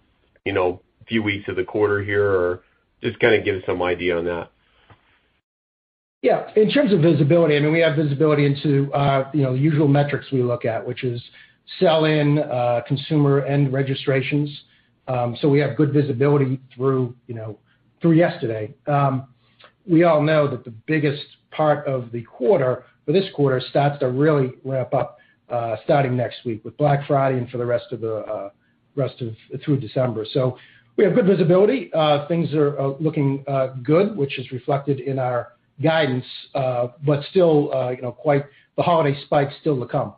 you 0.45 0.53
know, 0.53 0.81
few 1.07 1.23
weeks 1.23 1.49
of 1.49 1.55
the 1.55 1.63
quarter 1.63 2.01
here, 2.01 2.25
or 2.25 2.63
just 3.01 3.19
kind 3.19 3.35
of 3.35 3.43
give 3.43 3.55
us 3.55 3.63
some 3.65 3.81
idea 3.81 4.17
on 4.17 4.25
that? 4.25 4.51
Yeah. 6.21 6.49
In 6.55 6.71
terms 6.71 6.91
of 6.91 7.01
visibility, 7.01 7.55
I 7.55 7.59
mean, 7.59 7.71
we 7.71 7.81
have 7.81 7.95
visibility 7.95 8.45
into 8.45 8.89
you 9.33 9.43
know, 9.43 9.53
the 9.53 9.59
usual 9.59 9.87
metrics 9.87 10.25
we 10.31 10.41
look 10.41 10.65
at, 10.65 10.85
which 10.85 11.03
is 11.03 11.21
sell-in, 11.79 12.41
consumer 12.87 13.41
end 13.45 13.73
registrations. 13.73 14.49
Um 15.07 15.37
so 15.39 15.47
we 15.49 15.59
have 15.59 15.77
good 15.77 15.93
visibility 15.93 16.59
through 16.75 17.15
you 17.27 17.35
know, 17.35 17.59
through 18.01 18.13
yesterday. 18.13 18.73
We 19.87 20.03
all 20.03 20.21
know 20.23 20.47
that 20.47 20.63
the 20.63 20.71
biggest 20.87 21.23
part 21.51 21.85
of 21.87 22.11
the 22.11 22.23
quarter, 22.23 22.85
for 23.05 23.11
this 23.11 23.25
quarter, 23.35 23.61
starts 23.69 23.99
to 23.99 24.09
really 24.09 24.53
ramp 24.63 24.93
up 24.95 25.17
starting 25.83 26.17
next 26.17 26.43
week 26.43 26.65
with 26.65 26.75
Black 26.77 27.05
Friday 27.07 27.37
and 27.37 27.47
for 27.49 27.57
the 27.59 27.65
rest 27.65 27.85
of 27.91 28.01
the 28.01 28.15
uh 28.17 28.49
rest 28.95 29.21
of 29.21 29.29
uh 29.53 29.57
through 29.63 29.79
December. 29.79 30.25
So 30.31 30.57
we 30.97 31.03
have 31.03 31.13
good 31.13 31.27
visibility. 31.27 31.91
Things 32.27 32.53
are 32.55 32.95
looking 32.99 33.43
good, 33.83 34.15
which 34.17 34.39
is 34.39 34.51
reflected 34.51 34.99
in 35.01 35.19
our 35.19 35.49
guidance, 35.81 36.25
uh, 36.53 36.87
but 37.05 37.23
still 37.29 37.73
uh, 37.73 37.91
you 37.91 38.01
know, 38.01 38.11
quite 38.11 38.45
the 38.77 38.83
holiday 38.83 39.17
spike 39.25 39.49
still 39.61 39.79
to 39.79 39.85
come. 39.85 40.13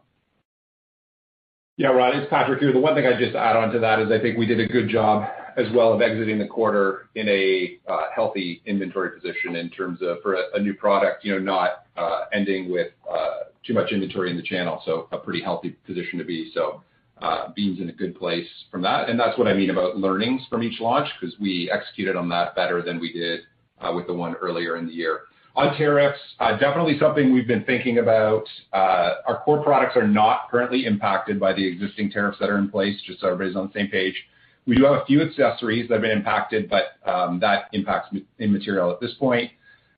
Yeah, 1.78 1.90
Rod, 1.90 2.16
it's 2.16 2.30
Patrick 2.30 2.60
here. 2.60 2.74
The 2.74 2.80
one 2.80 2.96
thing 2.96 3.06
I'd 3.06 3.20
just 3.20 3.36
add 3.36 3.56
on 3.56 3.72
to 3.74 3.80
that 3.80 4.00
is 4.00 4.12
I 4.12 4.20
think 4.20 4.38
we 4.38 4.46
did 4.46 4.60
a 4.60 4.68
good 4.68 4.90
job 4.90 5.28
as 5.58 5.68
well 5.74 5.94
of 5.94 6.02
exiting 6.02 6.40
the 6.40 6.48
quarter 6.48 7.10
in 7.16 7.28
a 7.30 7.80
uh, 7.88 8.08
healthy 8.16 8.62
inventory 8.66 9.12
position 9.12 9.56
in 9.56 9.70
terms 9.70 10.00
of 10.02 10.18
for 10.24 10.38
a 10.54 10.60
new 10.60 10.74
product, 10.74 11.24
you 11.24 11.34
know, 11.34 11.40
not 11.40 11.86
ending 12.34 12.72
with 12.72 12.88
too 13.66 13.74
much 13.74 13.92
inventory 13.92 14.32
in 14.32 14.38
the 14.38 14.44
channel. 14.44 14.82
So 14.86 15.08
a 15.12 15.18
pretty 15.18 15.42
healthy 15.42 15.76
position 15.86 16.18
to 16.20 16.26
be. 16.26 16.52
Being 17.56 17.78
in 17.78 17.90
a 17.90 17.94
good 17.94 18.16
place 18.16 18.48
from 18.70 18.84
that. 18.84 19.10
And 19.10 19.20
that's 19.20 19.38
what 19.40 19.48
I 19.48 19.54
mean 19.54 19.72
about 19.72 19.98
learnings 19.98 20.44
from 20.50 20.62
each 20.62 20.80
launch, 20.80 21.10
because 21.20 21.36
we 21.40 21.70
executed 21.72 22.16
on 22.16 22.30
that 22.30 22.56
better 22.56 22.84
than 22.84 23.00
we 23.00 23.12
did 23.12 23.42
with 23.96 24.06
the 24.06 24.14
one 24.14 24.36
earlier 24.36 24.78
in 24.78 24.86
the 24.86 24.94
year. 24.94 25.22
On 25.58 25.76
tariffs, 25.76 26.20
uh, 26.40 26.56
definitely 26.60 27.00
something 27.00 27.34
we've 27.34 27.48
been 27.48 27.64
thinking 27.64 27.98
about. 27.98 28.44
Uh, 28.72 29.16
our 29.26 29.42
core 29.44 29.64
products 29.64 29.98
are 29.98 30.08
not 30.08 30.52
currently 30.52 30.86
impacted 30.86 31.40
by 31.40 31.52
the 31.52 31.66
existing 31.66 32.12
tariffs 32.12 32.38
that 32.40 32.52
are 32.52 32.60
in 32.60 32.70
place, 32.70 32.96
just 33.08 33.22
so 33.22 33.28
everybody's 33.30 33.56
on 33.56 33.66
the 33.66 33.74
same 33.74 33.88
page. 33.90 34.14
We 34.68 34.76
do 34.76 34.84
have 34.84 35.02
a 35.02 35.06
few 35.06 35.20
accessories 35.20 35.90
that 35.90 35.96
have 35.96 36.04
been 36.04 36.12
impacted, 36.12 36.70
but 36.70 37.00
um, 37.12 37.40
that 37.40 37.70
impact's 37.74 38.16
immaterial 38.38 38.92
at 38.92 39.00
this 39.00 39.16
point. 39.16 39.50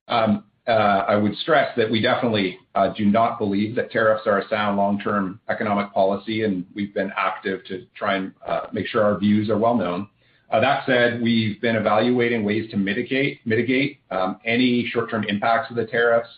Um, 0.07 0.45
uh, 0.65 0.71
I 1.09 1.17
would 1.17 1.35
stress 1.35 1.75
that 1.75 1.91
we 1.91 2.01
definitely 2.01 2.57
do 2.95 3.05
not 3.07 3.37
believe 3.37 3.75
that 3.75 3.91
tariffs 3.91 4.27
are 4.27 4.39
a 4.39 4.47
sound 4.47 4.77
long-term 4.77 5.41
economic 5.49 5.91
policy, 5.91 6.45
and 6.45 6.65
we've 6.73 6.93
been 6.93 7.11
active 7.17 7.65
to 7.65 7.85
try 7.95 8.15
and 8.15 8.31
make 8.71 8.87
sure 8.87 9.03
our 9.03 9.19
views 9.19 9.49
are 9.49 9.57
well 9.57 9.75
known. 9.75 10.07
Uh, 10.51 10.59
that 10.59 10.83
said, 10.85 11.21
we've 11.21 11.61
been 11.61 11.75
evaluating 11.75 12.43
ways 12.43 12.69
to 12.71 12.77
mitigate 12.77 13.39
mitigate 13.45 13.99
um, 14.09 14.39
any 14.45 14.87
short-term 14.91 15.23
impacts 15.25 15.69
of 15.69 15.75
the 15.75 15.85
tariffs. 15.85 16.29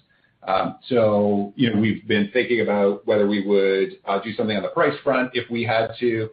Um 0.47 0.77
so 0.89 1.53
you 1.55 1.69
know, 1.69 1.79
we've 1.79 2.07
been 2.07 2.29
thinking 2.33 2.61
about 2.61 3.05
whether 3.05 3.27
we 3.27 3.45
would 3.45 3.99
uh, 4.05 4.19
do 4.19 4.33
something 4.33 4.57
on 4.57 4.63
the 4.63 4.69
price 4.69 4.97
front 5.03 5.31
if 5.33 5.49
we 5.49 5.63
had 5.63 5.91
to. 5.99 6.29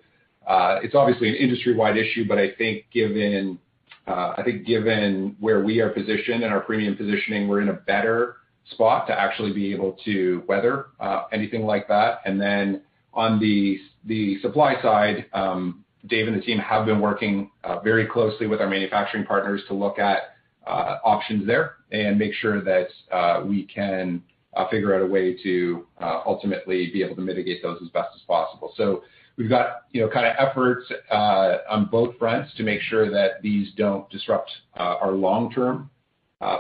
Uh, 0.47 0.81
it's 0.83 0.95
obviously 0.95 1.29
an 1.29 1.35
industry-wide 1.35 1.97
issue, 1.97 2.25
but 2.27 2.39
I 2.39 2.53
think 2.53 2.87
given 2.91 3.59
uh 4.07 4.35
I 4.39 4.43
think 4.43 4.67
given 4.67 5.37
where 5.41 5.61
we 5.63 5.81
are 5.81 5.91
positioned 5.91 6.43
and 6.43 6.53
our 6.55 6.61
premium 6.61 6.97
positioning, 6.97 7.49
we're 7.49 7.61
in 7.61 7.69
a 7.69 7.81
better 7.95 8.37
spot 8.71 9.07
to 9.09 9.19
actually 9.19 9.53
be 9.53 9.73
able 9.73 9.93
to 10.05 10.43
weather 10.49 10.87
anything 11.33 11.65
like 11.65 11.87
that. 11.89 12.21
And 12.25 12.41
then 12.41 12.83
on 13.13 13.39
the 13.41 14.41
supply 14.41 14.81
side, 14.83 15.27
um, 15.33 15.85
Dave 16.09 16.29
and 16.29 16.37
the 16.37 16.41
team 16.41 16.59
have 16.59 16.87
been 16.87 17.01
working 17.01 17.51
uh, 17.65 17.81
very 17.81 18.07
closely 18.07 18.47
with 18.47 18.61
our 18.61 18.69
manufacturing 18.69 19.25
partners 19.25 19.63
to 19.69 19.75
look 19.75 19.99
at 19.99 20.35
uh, 20.67 20.99
options 21.05 21.47
there 21.47 21.77
and 21.93 22.19
make 22.19 22.35
sure 22.35 22.63
that 22.63 22.89
uh, 23.11 23.43
we 23.45 23.65
can 23.65 24.23
figure 24.71 24.95
out 24.95 25.03
a 25.03 25.07
way 25.07 25.41
to 25.41 25.87
ultimately 26.27 26.91
be 26.93 27.03
able 27.03 27.15
to 27.15 27.23
mitigate 27.23 27.63
those 27.63 27.79
as 27.81 27.89
best 27.91 28.09
as 28.17 28.23
possible. 28.23 28.73
So 28.77 29.05
we've 29.37 29.49
got 29.49 29.83
you 29.93 30.01
know, 30.01 30.09
kind 30.09 30.27
of 30.27 30.35
efforts 30.37 30.85
on 31.13 31.87
both 31.91 32.19
fronts 32.19 32.53
to 32.57 32.65
make 32.65 32.81
sure 32.83 33.09
that 33.09 33.41
these 33.41 33.69
don't 33.77 34.11
disrupt 34.11 34.51
our 34.75 35.13
long-term 35.13 35.89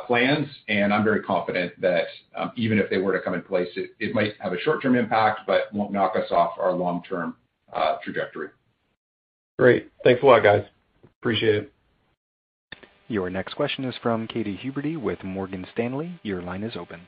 plans. 0.07 0.47
And 0.69 0.95
I'm 0.95 1.03
very 1.03 1.23
confident 1.23 1.81
that 1.81 2.05
um, 2.37 2.53
even 2.57 2.79
if 2.79 2.89
they 2.89 2.99
were 2.99 3.13
to 3.13 3.21
come 3.21 3.35
in 3.35 3.43
place, 3.43 3.69
it 3.75 4.15
might 4.15 4.35
have 4.39 4.53
a 4.53 4.61
short-term 4.61 4.95
impact, 4.95 5.41
but 5.47 5.73
won't 5.73 5.93
knock 5.93 6.15
us 6.15 6.31
off 6.31 6.53
our 6.59 6.73
long-term 6.73 7.35
trajectory. 8.05 8.51
Great. 9.59 9.91
Thanks 10.05 10.23
a 10.23 10.27
lot, 10.27 10.43
guys. 10.43 10.65
Appreciate 11.21 11.55
it. 11.57 11.73
Your 13.09 13.31
next 13.31 13.55
question 13.55 13.85
is 13.85 13.95
from 14.03 14.27
Katy 14.27 14.59
Huberty 14.63 14.97
with 14.97 15.25
Morgan 15.25 15.67
Stanley. 15.73 16.21
Your 16.23 16.43
line 16.43 16.63
is 16.63 16.77
open. 16.77 17.01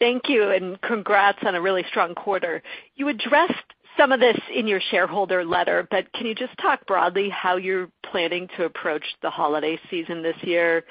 Thank 0.00 0.28
you. 0.28 0.50
And 0.50 0.80
congrats 0.80 1.40
on 1.44 1.54
a 1.54 1.60
really 1.60 1.84
strong 1.90 2.14
quarter. 2.14 2.62
You 2.94 3.08
addressed 3.08 3.52
some 3.98 4.12
of 4.12 4.20
this 4.20 4.38
in 4.54 4.68
your 4.68 4.80
shareholder 4.90 5.44
letter, 5.44 5.86
but 5.90 6.12
can 6.12 6.26
you 6.26 6.34
just 6.34 6.56
talk 6.58 6.86
broadly 6.86 7.28
how 7.28 7.56
you're 7.56 7.90
planning 8.08 8.48
to 8.56 8.64
approach 8.64 9.02
the 9.22 9.30
holiday 9.30 9.78
season 9.90 10.22
this 10.22 10.36
year? 10.42 10.84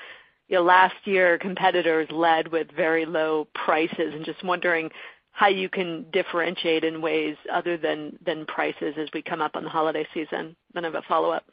Last 0.50 0.96
year, 1.06 1.38
competitors 1.38 2.08
led 2.12 2.50
with 2.50 2.68
very 2.76 3.06
low 3.06 3.48
prices, 3.54 4.14
and 4.14 4.26
just 4.26 4.44
wondering 4.44 4.90
how 5.38 5.48
you 5.48 5.70
can 5.70 6.04
differentiate 6.12 6.84
in 6.84 7.00
ways 7.00 7.36
other 7.54 7.78
than 7.78 8.18
prices 8.48 8.96
as 8.98 9.08
we 9.14 9.22
come 9.22 9.40
up 9.40 9.56
on 9.56 9.64
the 9.64 9.70
holiday 9.70 10.04
season. 10.12 10.56
I 10.76 10.82
have 10.82 10.96
a 10.96 11.04
follow-up. 11.08 11.44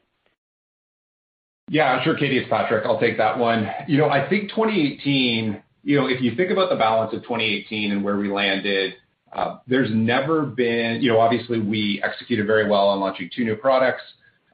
Yeah, 1.68 2.02
sure, 2.02 2.16
Katy. 2.16 2.38
It's 2.38 2.48
Patrick. 2.48 2.86
I'll 2.86 2.98
take 2.98 3.18
that 3.18 3.38
one. 3.38 3.68
You 3.86 3.98
know, 3.98 4.08
I 4.08 4.26
think 4.26 4.48
2018, 4.48 5.62
You 5.82 6.00
know, 6.00 6.06
if 6.06 6.22
you 6.22 6.34
think 6.34 6.50
about 6.50 6.70
the 6.70 6.76
balance 6.76 7.12
of 7.12 7.24
2018 7.24 7.92
and 7.92 8.02
where 8.02 8.16
we 8.16 8.32
landed, 8.32 8.94
uh, 9.34 9.58
there's 9.66 9.90
never 9.92 10.46
been, 10.46 11.02
you 11.02 11.12
know, 11.12 11.20
obviously 11.20 11.60
we 11.60 12.00
executed 12.02 12.46
very 12.46 12.66
well 12.66 12.88
on 12.88 13.00
launching 13.00 13.28
two 13.36 13.44
new 13.44 13.54
products. 13.54 14.02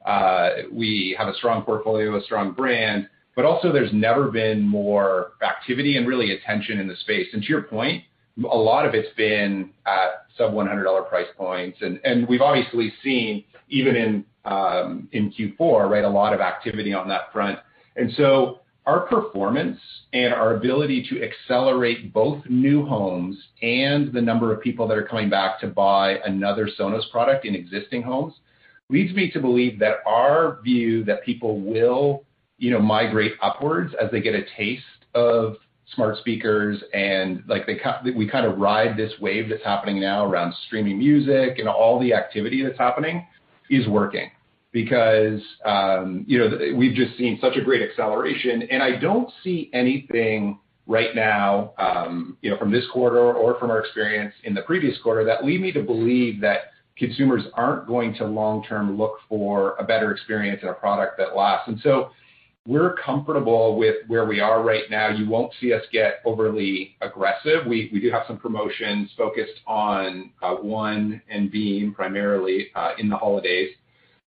Uh, 0.05 0.49
we 0.69 1.15
have 1.17 1.29
a 1.29 1.33
strong 1.35 1.61
portfolio, 1.61 2.17
a 2.17 2.21
strong 2.23 2.51
brand, 2.51 3.07
but 3.37 3.45
also 3.45 3.71
there's 3.71 3.93
never 3.93 4.29
been 4.29 4.61
more 4.61 5.31
activity 5.41 5.95
and 5.95 6.05
really 6.05 6.31
attention 6.33 6.79
in 6.79 6.87
the 6.89 6.97
space. 6.97 7.27
And 7.31 7.41
to 7.41 7.47
your 7.47 7.61
point, 7.61 8.03
a 8.39 8.57
lot 8.57 8.85
of 8.85 8.93
it's 8.93 9.13
been 9.15 9.71
at 9.85 10.25
sub 10.37 10.53
$100 10.53 11.09
price 11.09 11.27
points. 11.37 11.79
And 11.81 12.27
we've 12.27 12.41
obviously 12.41 12.93
seen, 13.03 13.43
even 13.69 13.95
in 13.95 14.25
um, 14.45 15.09
Q4, 15.13 15.89
right, 15.89 16.03
a 16.03 16.09
lot 16.09 16.33
of 16.33 16.39
activity 16.39 16.93
on 16.93 17.07
that 17.09 17.31
front. 17.31 17.59
And 17.95 18.11
so 18.15 18.59
our 18.85 19.01
performance 19.01 19.79
and 20.13 20.33
our 20.33 20.55
ability 20.55 21.05
to 21.09 21.23
accelerate 21.23 22.13
both 22.13 22.43
new 22.49 22.85
homes 22.85 23.37
and 23.61 24.11
the 24.11 24.21
number 24.21 24.53
of 24.53 24.61
people 24.61 24.87
that 24.87 24.97
are 24.97 25.05
coming 25.05 25.29
back 25.29 25.59
to 25.59 25.67
buy 25.67 26.17
another 26.25 26.67
Sonos 26.79 27.09
product 27.11 27.45
in 27.45 27.53
existing 27.53 28.01
homes 28.01 28.33
leads 28.89 29.13
me 29.13 29.29
to 29.31 29.39
believe 29.39 29.79
that 29.79 29.97
our 30.05 30.59
view 30.63 31.03
that 31.03 31.23
people 31.23 31.59
will 31.59 32.23
you 32.61 32.69
know, 32.69 32.79
migrate 32.79 33.33
upwards 33.41 33.93
as 33.99 34.11
they 34.11 34.21
get 34.21 34.35
a 34.35 34.45
taste 34.55 34.83
of 35.15 35.55
smart 35.95 36.17
speakers 36.17 36.81
and 36.93 37.43
like 37.47 37.65
they 37.65 37.79
we 38.15 38.27
kind 38.27 38.45
of 38.45 38.57
ride 38.57 38.97
this 38.97 39.11
wave 39.19 39.49
that's 39.49 39.63
happening 39.63 39.99
now 39.99 40.25
around 40.25 40.53
streaming 40.67 40.97
music 40.97 41.59
and 41.59 41.67
all 41.67 41.99
the 41.99 42.13
activity 42.13 42.63
that's 42.63 42.77
happening 42.77 43.25
is 43.69 43.87
working. 43.87 44.31
Because 44.71 45.41
um, 45.65 46.23
you 46.27 46.39
know 46.39 46.75
we've 46.77 46.95
just 46.95 47.17
seen 47.17 47.37
such 47.41 47.57
a 47.57 47.61
great 47.61 47.81
acceleration, 47.81 48.63
and 48.71 48.81
I 48.81 48.97
don't 48.97 49.29
see 49.43 49.69
anything 49.73 50.59
right 50.87 51.13
now 51.13 51.73
um, 51.77 52.37
you 52.41 52.49
know 52.49 52.57
from 52.57 52.71
this 52.71 52.85
quarter 52.93 53.33
or 53.33 53.59
from 53.59 53.69
our 53.69 53.79
experience 53.79 54.33
in 54.45 54.53
the 54.53 54.61
previous 54.61 54.97
quarter 55.01 55.25
that 55.25 55.43
lead 55.43 55.59
me 55.59 55.73
to 55.73 55.83
believe 55.83 56.39
that 56.41 56.71
consumers 56.97 57.43
aren't 57.53 57.87
going 57.87 58.13
to 58.13 58.25
long-term 58.25 58.97
look 58.97 59.17
for 59.27 59.75
a 59.77 59.83
better 59.83 60.11
experience 60.11 60.59
and 60.61 60.69
a 60.69 60.73
product 60.73 61.17
that 61.17 61.35
lasts. 61.35 61.69
We're 62.71 62.93
comfortable 62.93 63.75
with 63.77 63.97
where 64.07 64.23
we 64.25 64.39
are 64.39 64.63
right 64.63 64.89
now. 64.89 65.09
You 65.09 65.27
won't 65.29 65.51
see 65.59 65.73
us 65.73 65.81
get 65.91 66.21
overly 66.23 66.95
aggressive. 67.01 67.67
We 67.67 67.89
do 67.89 68.09
have 68.11 68.23
some 68.27 68.37
promotions 68.37 69.09
focused 69.17 69.59
on 69.67 70.31
ONE 70.41 71.21
and 71.29 71.51
Beam 71.51 71.93
primarily 71.93 72.67
in 72.97 73.09
the 73.09 73.17
holidays 73.17 73.71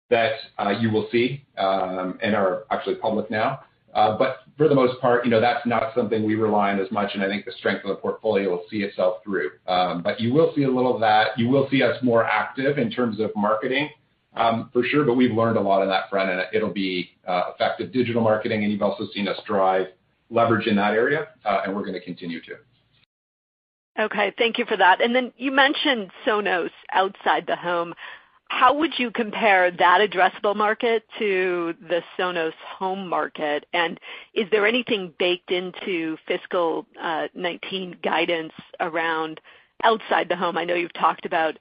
that 0.10 0.36
you 0.80 0.90
will 0.90 1.10
see 1.12 1.44
and 1.58 2.34
are 2.34 2.64
actually 2.72 2.96
public 2.96 3.30
now. 3.30 3.60
Uh 3.94 4.18
but 4.18 4.38
for 4.56 4.70
the 4.70 4.76
most 4.76 5.02
part, 5.02 5.26
you 5.26 5.32
know, 5.32 5.42
that's 5.42 5.66
not 5.66 5.94
something 5.96 6.24
we 6.24 6.36
rely 6.36 6.72
on 6.72 6.80
as 6.80 6.92
much, 6.92 7.12
and 7.16 7.24
I 7.24 7.28
think 7.28 7.44
the 7.46 7.54
strength 7.54 7.84
of 7.86 7.90
the 7.90 7.96
portfolio 7.96 8.50
will 8.50 8.66
see 8.70 8.84
itself 8.84 9.24
through. 9.24 9.52
Um, 9.68 10.02
but 10.04 10.20
you 10.20 10.34
will 10.34 10.54
see 10.56 10.64
a 10.64 10.70
little 10.70 10.94
of 10.96 11.02
that. 11.02 11.30
You 11.38 11.48
will 11.48 11.68
see 11.72 11.82
us 11.82 11.96
more 12.04 12.24
active 12.26 12.78
in 12.78 12.92
terms 12.92 13.20
of 13.20 13.32
marketing, 13.38 13.90
Um, 14.36 14.70
for 14.72 14.84
sure, 14.84 15.06
but 15.06 15.16
we've 15.16 15.34
learned 15.34 15.58
a 15.58 15.62
lot 15.62 15.82
on 15.82 15.88
that 15.90 16.10
front, 16.10 16.30
and 16.30 16.42
it'll 16.54 16.74
be 16.74 17.10
uh, 17.28 17.52
effective 17.54 17.92
digital 17.92 18.22
marketing, 18.22 18.64
and 18.64 18.72
you've 18.72 18.82
also 18.82 19.08
seen 19.14 19.28
us 19.28 19.38
drive 19.46 19.88
leverage 20.30 20.68
in 20.68 20.76
that 20.76 20.94
area, 20.94 21.30
uh, 21.46 21.62
and 21.66 21.76
we're 21.76 21.82
going 21.82 21.94
to 21.94 22.02
continue 22.02 22.40
to. 22.42 22.56
Okay. 24.00 24.34
Thank 24.38 24.58
you 24.58 24.66
for 24.66 24.78
that. 24.78 25.02
And 25.02 25.14
then 25.14 25.34
you 25.38 25.52
mentioned 25.52 26.12
Sonos 26.26 26.70
outside 26.94 27.46
the 27.48 27.56
home. 27.56 27.94
How 28.48 28.74
would 28.74 28.98
you 28.98 29.12
compare 29.12 29.70
that 29.70 30.10
addressable 30.10 30.56
market 30.56 31.04
to 31.20 31.76
the 31.82 32.02
Sonos 32.18 32.54
home 32.78 33.08
market? 33.08 33.66
And 33.74 34.00
is 34.34 34.46
there 34.52 34.66
anything 34.66 35.14
baked 35.20 35.52
into 35.52 36.18
fiscal 36.28 36.88
uh, 37.00 37.28
2019 37.36 37.98
guidance 38.02 38.54
around 38.80 39.42
outside 39.84 40.30
the 40.30 40.36
home? 40.36 40.58
I 40.58 40.64
know 40.64 40.76
you've 40.76 40.94
talked 40.94 41.26
about 41.26 41.60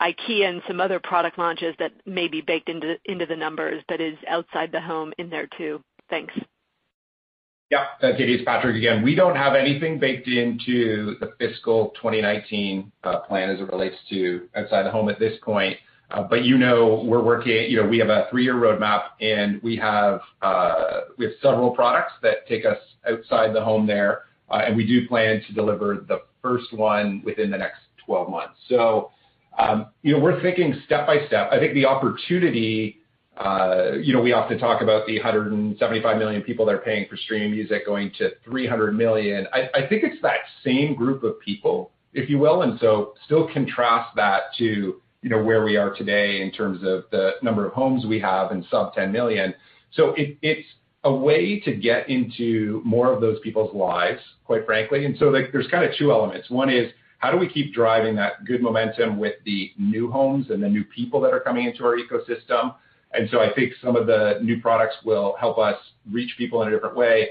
IKEA 0.00 0.48
and 0.48 0.62
some 0.66 0.80
other 0.80 0.98
product 0.98 1.38
launches 1.38 1.74
that 1.78 1.92
may 2.06 2.28
be 2.28 2.40
baked 2.40 2.68
into 2.68 2.96
into 3.04 3.26
the 3.26 3.36
numbers, 3.36 3.82
but 3.88 4.00
is 4.00 4.16
outside 4.28 4.72
the 4.72 4.80
home 4.80 5.12
in 5.18 5.28
there 5.30 5.48
too? 5.58 5.82
Thanks. 6.08 6.34
Yeah. 7.70 7.84
Katy, 8.00 8.34
it's 8.34 8.44
Patrick 8.44 8.74
again. 8.76 9.02
We 9.02 9.14
don't 9.14 9.36
have 9.36 9.54
anything 9.54 10.00
baked 10.00 10.26
into 10.26 11.14
the 11.20 11.32
fiscal 11.38 11.92
2019 11.96 12.90
plan 13.28 13.50
as 13.50 13.60
it 13.60 13.70
relates 13.70 13.94
to 14.10 14.48
outside 14.56 14.84
the 14.84 14.90
home 14.90 15.08
at 15.08 15.20
this 15.20 15.38
point. 15.42 15.76
But 16.28 16.44
you 16.44 16.58
know 16.58 17.04
we're 17.04 17.22
working, 17.22 17.88
we 17.88 17.98
have 17.98 18.08
a 18.08 18.26
three-year 18.30 18.54
roadmap, 18.54 19.02
and 19.20 19.62
we 19.62 19.76
have 19.76 20.20
uh 20.42 21.02
several 21.40 21.70
products 21.70 22.12
that 22.22 22.48
take 22.48 22.64
us 22.64 22.78
outside 23.08 23.54
the 23.54 23.62
home 23.62 23.86
there. 23.86 24.22
Uh 24.50 24.62
and 24.66 24.76
we 24.76 24.84
do 24.84 25.06
plan 25.06 25.40
to 25.46 25.52
deliver 25.52 26.04
the 26.08 26.22
first 26.42 26.72
one 26.72 27.22
within 27.24 27.50
the 27.50 27.58
next 27.58 27.82
12 28.04 28.30
months. 28.30 28.58
We're 30.04 30.40
thinking 30.42 30.80
step 30.86 31.06
by 31.06 31.26
step. 31.26 31.50
I 31.52 31.58
think 31.58 31.74
the 31.74 31.86
opportunity, 31.86 33.00
uh, 33.36 33.92
you 34.00 34.12
know, 34.12 34.20
we 34.20 34.32
often 34.32 34.58
talk 34.58 34.82
about 34.82 35.06
the 35.06 35.16
175 35.18 36.18
million 36.18 36.42
people 36.42 36.66
that 36.66 36.74
are 36.74 36.78
paying 36.78 37.06
for 37.08 37.16
streaming 37.16 37.52
music 37.52 37.86
going 37.86 38.12
to 38.18 38.30
300 38.44 38.92
million. 38.92 39.46
I 39.52 39.86
think 39.88 40.04
it's 40.04 40.20
that 40.22 40.40
same 40.64 40.94
group 40.94 41.22
of 41.24 41.40
people, 41.40 41.92
if 42.12 42.28
you 42.28 42.38
will. 42.38 42.62
And 42.62 42.78
so 42.80 43.14
still 43.24 43.48
contrast 43.52 44.14
that 44.16 44.54
to 44.58 45.00
you 45.22 45.28
know 45.28 45.42
where 45.42 45.64
we 45.64 45.76
are 45.76 45.94
today 45.94 46.40
in 46.40 46.50
terms 46.50 46.78
of 46.82 47.04
the 47.10 47.32
number 47.42 47.66
of 47.66 47.72
homes 47.72 48.06
we 48.06 48.18
have 48.20 48.52
and 48.52 48.64
sub 48.70 48.94
10 48.94 49.12
million. 49.12 49.54
It's 49.96 50.66
a 51.04 51.12
way 51.12 51.60
to 51.60 51.74
get 51.74 52.08
into 52.08 52.82
more 52.84 53.12
of 53.12 53.20
those 53.20 53.38
people's 53.40 53.74
lives, 53.74 54.20
quite 54.44 54.66
frankly. 54.66 55.06
And 55.06 55.16
so 55.18 55.32
there's 55.32 55.66
kind 55.70 55.84
of 55.84 55.92
two 55.98 56.10
elements. 56.12 56.50
One 56.50 56.70
is 56.70 56.92
how 57.20 57.30
do 57.30 57.38
we 57.38 57.48
keep 57.48 57.72
driving 57.72 58.16
that 58.16 58.44
good 58.44 58.62
momentum 58.62 59.18
with 59.18 59.34
the 59.44 59.72
new 59.78 60.10
homes 60.10 60.50
and 60.50 60.62
the 60.62 60.68
new 60.68 60.84
people 60.84 61.20
that 61.20 61.32
are 61.32 61.40
coming 61.40 61.66
into 61.66 61.84
our 61.84 61.96
ecosystem? 61.96 62.74
And 63.12 63.28
so 63.30 63.40
I 63.40 63.52
think 63.54 63.74
some 63.82 63.94
of 63.94 64.06
the 64.06 64.40
new 64.42 64.60
products 64.60 64.96
will 65.04 65.36
help 65.38 65.58
us 65.58 65.76
reach 66.10 66.34
people 66.38 66.62
in 66.62 66.68
a 66.68 66.70
different 66.70 66.96
way. 66.96 67.28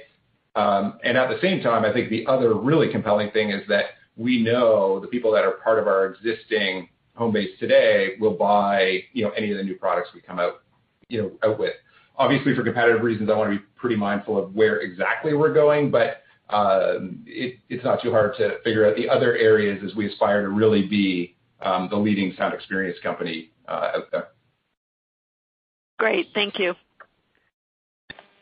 Um 0.56 1.00
and 1.04 1.18
at 1.18 1.30
the 1.30 1.40
same 1.42 1.62
time, 1.62 1.86
I 1.86 1.92
think 1.92 2.10
the 2.10 2.26
other 2.28 2.54
really 2.54 2.92
compelling 2.92 3.32
thing 3.32 3.50
is 3.52 3.68
that 3.68 3.86
we 4.16 4.44
know 4.44 5.00
the 5.00 5.08
people 5.08 5.32
that 5.32 5.44
are 5.44 5.54
part 5.64 5.80
of 5.80 5.88
our 5.88 6.06
existing 6.08 6.90
home 7.16 7.32
base 7.34 7.50
today 7.60 8.16
will 8.20 8.36
buy 8.36 9.00
any 9.16 9.52
of 9.52 9.58
the 9.58 9.64
new 9.64 9.76
products 9.76 10.10
we 10.14 10.22
come 10.22 10.40
out 10.40 10.62
with. 11.10 11.74
Obviously, 12.18 12.54
for 12.54 12.64
competitive 12.64 13.02
reasons, 13.02 13.30
I 13.30 13.36
want 13.36 13.52
to 13.52 13.58
be 13.58 13.66
pretty 13.76 13.96
mindful 13.96 14.38
of 14.38 14.54
where 14.54 14.82
exactly 14.82 15.34
we're 15.34 15.54
going, 15.54 15.90
but 15.90 16.24
Um, 16.50 17.24
it's 17.26 17.84
not 17.84 18.02
too 18.02 18.12
hard 18.12 18.36
to 18.38 18.60
figure 18.64 18.88
out 18.88 18.96
the 18.96 19.08
other 19.08 19.36
areas 19.38 19.84
as 19.86 19.96
we 19.96 20.08
aspire 20.08 20.42
to 20.42 20.50
really 20.50 20.88
be 20.88 21.36
um, 21.62 21.88
the 21.90 21.98
leading 21.98 22.34
sound 22.38 22.54
experience 22.54 22.98
company 23.04 23.52
uh, 23.68 23.92
out 23.96 24.12
there. 24.12 24.28
Great. 26.00 26.28
Thank 26.34 26.58
you. 26.58 26.74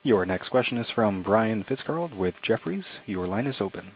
Your 0.04 0.26
next 0.26 0.50
question 0.50 0.78
is 0.78 0.88
from 0.96 1.22
Brian 1.22 1.66
Fitzgerald 1.68 2.14
with 2.14 2.36
Jefferies. 2.44 2.86
Your 3.08 3.28
line 3.28 3.46
is 3.46 3.58
open. 3.60 3.92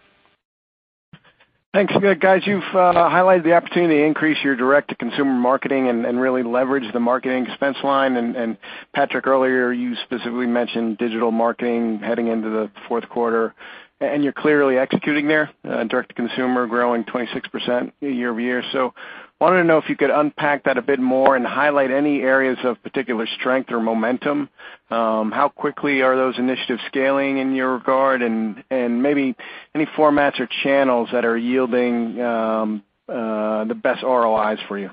Thanks. 1.74 1.94
Guys, 2.20 2.41
you've 2.46 2.63
uh, 2.74 2.91
highlighted 2.94 3.46
the 3.46 3.53
opportunity 3.53 4.00
to 4.00 4.03
increase 4.03 4.38
your 4.44 4.58
direct-to-consumer 4.58 5.32
marketing 5.32 5.88
and 5.88 6.20
really 6.20 6.44
leverage 6.44 6.91
the 6.91 7.00
marketing 7.00 7.46
expense 7.46 7.77
line. 7.82 8.18
And 8.18 8.58
Patrick, 8.94 9.25
earlier, 9.25 9.72
you 9.72 9.96
specifically 10.03 10.48
mentioned 10.48 10.98
digital 10.98 11.32
marketing 11.32 12.00
heading 12.00 12.27
into 12.27 12.50
the 12.50 12.70
fourth 12.89 13.08
quarter, 13.08 13.46
and 13.46 13.56
you're 14.01 14.34
clearly 14.34 14.77
executing 14.77 15.27
there, 15.27 15.51
uh, 15.63 15.84
direct-to-consumer 15.84 16.67
growing 16.67 17.03
26% 17.03 17.91
year-over-year. 18.01 18.63
So 18.72 18.93
wanted 19.39 19.58
to 19.58 19.63
know 19.63 19.77
if 19.77 19.89
you 19.89 19.96
could 19.96 20.10
unpack 20.10 20.63
that 20.65 20.77
a 20.77 20.81
bit 20.81 21.00
more 21.00 21.36
and 21.36 21.46
highlight 21.46 21.91
any 21.91 22.22
areas 22.22 22.58
of 22.63 22.81
particular 22.84 23.27
strength 23.39 23.72
or 23.72 23.79
momentum. 23.79 24.50
Um, 24.89 25.31
how 25.31 25.50
quickly 25.50 26.01
are 26.01 26.15
those 26.15 26.38
initiatives 26.38 26.81
scaling 26.88 27.38
in 27.38 27.55
your 27.55 27.74
regard? 27.74 28.22
And 28.22 28.63
maybe 29.01 29.36
any 29.74 29.86
formats 29.86 30.39
or 30.39 30.48
channels 30.63 31.10
that 31.12 31.25
are 31.25 31.38
yielding 31.38 32.22
um, 32.22 32.84
uh, 33.10 33.65
the 33.65 33.75
best 33.75 34.03
ROIs 34.03 34.60
for 34.67 34.77
you. 34.77 34.91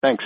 Thanks. 0.00 0.24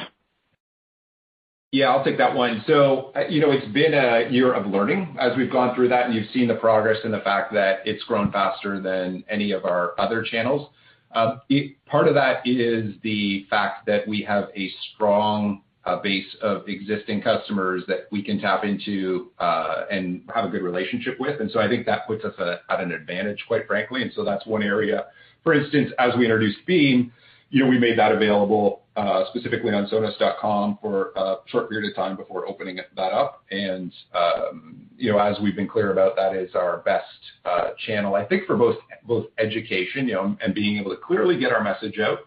Yeah, 1.77 1.91
I'll 1.91 2.03
take 2.03 2.17
that 2.17 2.35
one. 2.35 2.65
So 2.67 3.13
uh, 3.15 3.29
you 3.29 3.39
know, 3.39 3.51
it's 3.51 3.71
been 3.71 3.93
a 3.93 4.31
year 4.31 4.55
of 4.55 4.65
learning 4.65 5.15
as 5.21 5.37
we've 5.37 5.53
gone 5.53 5.75
through 5.75 5.91
that, 5.91 6.07
and 6.07 6.15
you've 6.15 6.31
seen 6.31 6.49
the 6.49 6.55
progress 6.55 6.97
and 7.05 7.13
the 7.13 7.21
fact 7.21 7.53
that 7.53 7.81
it's 7.85 8.03
grown 8.05 8.33
faster 8.33 8.81
than 8.81 9.23
any 9.29 9.53
of 9.53 9.67
our 9.67 9.93
other 10.01 10.23
channels. 10.23 10.71
Um, 11.15 11.43
part 11.85 12.09
of 12.09 12.15
that 12.15 12.47
is 12.47 12.95
the 13.03 13.47
fact 13.51 13.85
that 13.89 14.09
we 14.09 14.23
have 14.23 14.45
a 14.57 14.71
strong 14.95 15.61
uh, 15.85 16.01
base 16.01 16.25
of 16.41 16.67
existing 16.67 17.21
customers 17.21 17.83
that 17.89 18.09
we 18.11 18.23
can 18.23 18.41
tap 18.41 18.65
into 18.65 19.31
uh, 19.39 19.85
and 19.91 20.23
have 20.35 20.47
a 20.47 20.49
good 20.49 20.63
relationship 20.63 21.21
with. 21.21 21.43
And 21.43 21.51
so 21.51 21.61
I 21.61 21.69
think 21.69 21.85
that 21.85 22.07
puts 22.07 22.25
us 22.25 22.33
at 22.41 22.81
an 22.81 22.91
advantage, 22.91 23.45
quite 23.47 23.67
frankly. 23.67 24.01
And 24.01 24.11
so 24.17 24.25
that's 24.25 24.47
one 24.47 24.63
area. 24.63 25.09
For 25.45 25.53
instance, 25.53 25.93
as 25.99 26.15
we 26.17 26.25
introduced 26.25 26.65
Beam, 26.65 27.13
you 27.51 27.63
know, 27.63 27.69
we 27.69 27.79
made 27.79 27.99
that 27.99 28.13
available 28.13 28.86
specifically 29.29 29.73
on 29.73 29.87
sonos.com 29.87 30.79
for 30.81 31.13
a 31.17 31.37
short 31.47 31.69
period 31.69 31.91
of 31.91 31.97
time 31.97 32.17
before 32.17 32.49
opening 32.49 32.77
that 32.77 33.13
up. 33.13 33.45
And 33.51 33.93
um, 34.15 34.87
you 34.97 35.13
know, 35.13 35.19
as 35.19 35.37
we've 35.41 35.57
been 35.57 35.69
clear 35.69 35.93
about, 35.93 36.17
that 36.17 36.35
is 36.35 36.55
our 36.55 36.79
best 36.79 37.05
uh, 37.45 37.71
channel, 37.87 38.15
I 38.15 38.25
think, 38.25 38.47
for 38.47 38.57
both 38.57 38.77
both 39.05 39.27
education 39.39 40.09
you 40.09 40.15
know, 40.15 40.37
and 40.43 40.55
being 40.55 40.79
able 40.79 40.91
to 40.91 40.97
clearly 40.97 41.39
get 41.39 41.53
our 41.53 41.63
message 41.63 41.99
out, 41.99 42.21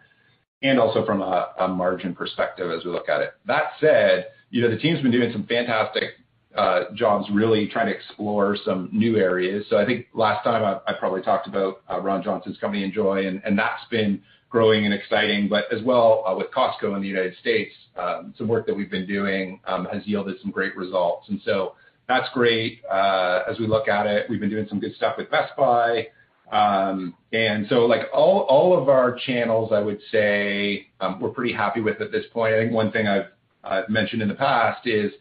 and 0.62 0.79
also 0.79 1.05
from 1.05 1.21
a 1.21 1.53
a 1.60 1.67
margin 1.67 2.13
perspective 2.13 2.71
as 2.71 2.86
we 2.86 2.91
look 2.91 3.10
at 3.10 3.21
it. 3.21 3.34
That 3.45 3.71
said, 3.79 4.27
you 4.49 4.62
know, 4.62 4.69
the 4.69 4.77
team's 4.77 5.01
been 5.01 5.12
doing 5.12 5.32
some 5.32 5.45
fantastic 5.45 6.12
uh, 6.55 6.86
jobs 6.95 7.27
really 7.32 7.67
trying 7.67 7.88
to 7.88 7.95
explore 7.95 8.58
some 8.65 8.89
new 8.91 9.17
areas. 9.17 9.65
So 9.69 9.77
I 9.77 9.86
think 9.86 10.08
last 10.13 10.43
time 10.43 10.79
I 10.88 10.93
probably 10.93 11.21
talked 11.21 11.47
about 11.47 11.82
uh, 11.89 11.99
Ron 11.99 12.23
Johnson's 12.23 12.58
company, 12.58 12.84
Enjoy, 12.84 13.27
and, 13.27 13.41
and 13.45 13.58
that's 13.58 13.86
been 13.91 14.21
growing 14.50 14.86
and 14.86 14.94
exciting. 14.94 15.48
But 15.48 15.66
as 15.72 15.82
well 15.84 16.24
uh, 16.28 16.36
with 16.36 16.48
Costco 16.52 16.96
in 16.96 17.02
the 17.02 17.08
United 17.08 17.36
States, 17.38 17.74
um, 17.96 18.34
some 18.38 18.48
work 18.48 18.66
that 18.68 18.76
we've 18.76 18.90
been 18.90 19.08
doing 19.08 19.60
um, 19.66 19.86
has 19.86 20.06
yielded 20.06 20.38
some 20.42 20.52
great 20.52 20.76
results. 20.76 21.30
And 21.30 21.40
so 21.46 21.76
that's 22.08 22.28
great. 22.34 22.82
Uh, 22.92 23.44
as 23.50 23.60
we 23.60 23.68
look 23.68 23.88
at 23.88 24.08
it, 24.08 24.30
we've 24.30 24.40
been 24.40 24.50
doing 24.50 24.68
some 24.68 24.80
good 24.80 24.96
stuff 24.96 25.16
with 25.18 25.30
Best 25.30 25.56
Buy. 25.56 26.08
Um, 26.52 27.16
and 27.32 27.68
so 27.70 27.86
like 27.86 28.08
all 28.12 28.40
all 28.50 28.76
of 28.76 28.90
our 28.90 29.16
channels, 29.28 29.72
I 29.72 29.82
would 29.82 30.00
say, 30.12 30.88
um, 31.00 31.20
we're 31.20 31.30
pretty 31.30 31.54
happy 31.54 31.82
with 31.82 32.02
at 32.02 32.12
this 32.12 32.26
point. 32.34 32.56
I 32.56 32.60
think 32.60 32.74
one 32.74 32.92
thing 32.92 33.08
I've 33.08 33.88
mentioned 33.88 34.24
in 34.24 34.28
the 34.28 34.36
past 34.36 34.88
is 34.88 35.12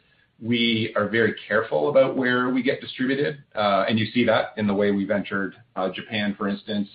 we 0.41 0.95
are 0.97 1.07
very 1.09 1.35
careful 1.47 1.91
about 1.91 2.17
where 2.17 2.49
we 2.49 2.63
get 2.63 2.81
distributed. 2.81 3.43
Uh, 3.55 3.85
and 3.89 3.99
you 3.99 4.07
see 4.15 4.25
that 4.25 4.55
in 4.57 4.67
the 4.67 4.73
way 4.73 4.91
we've 4.91 5.11
entered 5.11 5.55
Japan, 5.95 6.35
for 6.39 6.49
instance. 6.49 6.89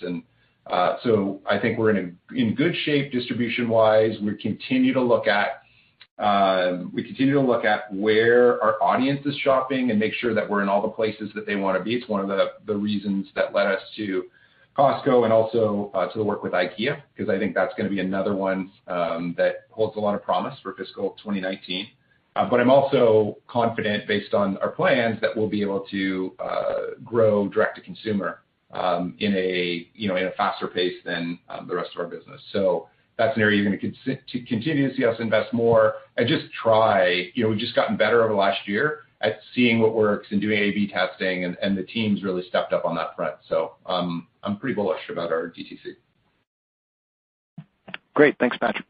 Uh, 0.66 0.96
I 1.50 1.60
think 1.60 1.78
we're 1.78 1.92
in 1.92 2.56
good 2.56 2.76
shape 2.84 3.12
distribution-wise. 3.12 4.18
We 4.22 4.36
continue 4.38 4.94
to 4.94 5.02
look 5.02 5.28
at 5.28 5.60
um 6.20 6.92
we 6.94 7.04
continue 7.04 7.34
to 7.34 7.42
look 7.42 7.66
at 7.66 7.92
where 7.92 8.62
our 8.62 8.82
audience 8.84 9.26
is 9.26 9.36
shopping 9.38 9.90
and 9.90 10.00
make 10.00 10.14
sure 10.14 10.36
that 10.36 10.48
we're 10.48 10.62
in 10.62 10.70
all 10.70 10.80
the 10.80 10.88
places 10.88 11.32
that 11.34 11.48
they 11.48 11.56
want 11.56 11.76
to 11.76 11.84
be. 11.84 11.96
It's 11.96 12.08
one 12.08 12.22
of 12.22 12.40
the 12.66 12.76
reasons 12.76 13.28
that 13.36 13.52
led 13.54 13.66
us 13.66 13.82
to 13.98 14.26
Costco 14.78 15.24
and 15.24 15.34
also 15.34 15.92
uh, 15.96 16.08
to 16.12 16.18
the 16.18 16.24
work 16.24 16.44
with 16.44 16.54
IKEA, 16.54 17.02
because 17.16 17.30
I 17.30 17.40
think 17.40 17.56
that's 17.56 17.74
going 17.76 17.90
to 17.90 17.94
be 17.94 18.00
another 18.00 18.36
one 18.36 18.72
um, 18.88 19.34
that 19.38 19.66
holds 19.72 19.98
a 19.98 20.00
lot 20.00 20.14
of 20.14 20.24
promise 20.24 20.58
for 20.62 20.74
fiscal 20.74 21.12
2019. 21.24 21.88
Uh, 22.36 22.50
but 22.50 22.60
I'm 22.60 22.70
also 22.70 23.38
confident 23.48 24.08
based 24.08 24.34
on 24.36 24.58
our 24.58 24.70
plans 24.70 25.20
that 25.22 25.36
we'll 25.36 25.50
be 25.50 25.62
able 25.62 25.82
to 25.92 26.34
grow 27.04 27.48
direct-to-consumer 27.50 28.43
in 29.20 29.36
a 29.36 29.88
you 29.94 30.08
know, 30.08 30.16
in 30.16 30.26
a 30.26 30.32
faster 30.32 30.68
pace 30.68 30.96
than 31.06 31.40
the 31.68 31.76
rest 31.76 31.92
of 31.96 32.02
our 32.02 32.08
business. 32.08 32.42
So 32.52 32.88
that's 33.18 33.36
an 33.36 33.44
area 33.44 33.62
you're 33.62 33.70
going 33.72 33.80
to 33.80 34.18
continue 34.48 34.90
to 34.90 34.96
see 34.96 35.06
us 35.06 35.16
invest 35.20 35.54
more 35.54 35.96
and 36.18 36.28
just 36.28 36.46
try. 36.52 37.30
You 37.36 37.44
know, 37.44 37.50
we've 37.50 37.60
just 37.60 37.76
gotten 37.76 37.96
better 37.96 38.24
over 38.24 38.34
the 38.34 38.40
last 38.40 38.68
year 38.68 39.02
at 39.22 39.40
seeing 39.56 39.80
what 39.80 39.94
works 39.94 40.28
and 40.32 40.42
doing 40.42 40.58
A/B 40.58 40.92
testing, 40.92 41.46
and 41.46 41.78
the 41.78 41.84
team's 41.84 42.24
really 42.24 42.44
stepped 42.50 42.74
up 42.74 42.86
on 42.86 42.96
that 42.96 43.16
front. 43.16 43.36
So 43.48 43.74
um 43.86 44.28
I'm 44.44 44.58
pretty 44.58 44.76
bullish 44.76 45.02
about 45.10 45.32
our 45.32 45.48
DTC. 45.48 45.96
Great. 48.14 48.36
Thanks, 48.40 48.58
Patrick. 48.58 48.86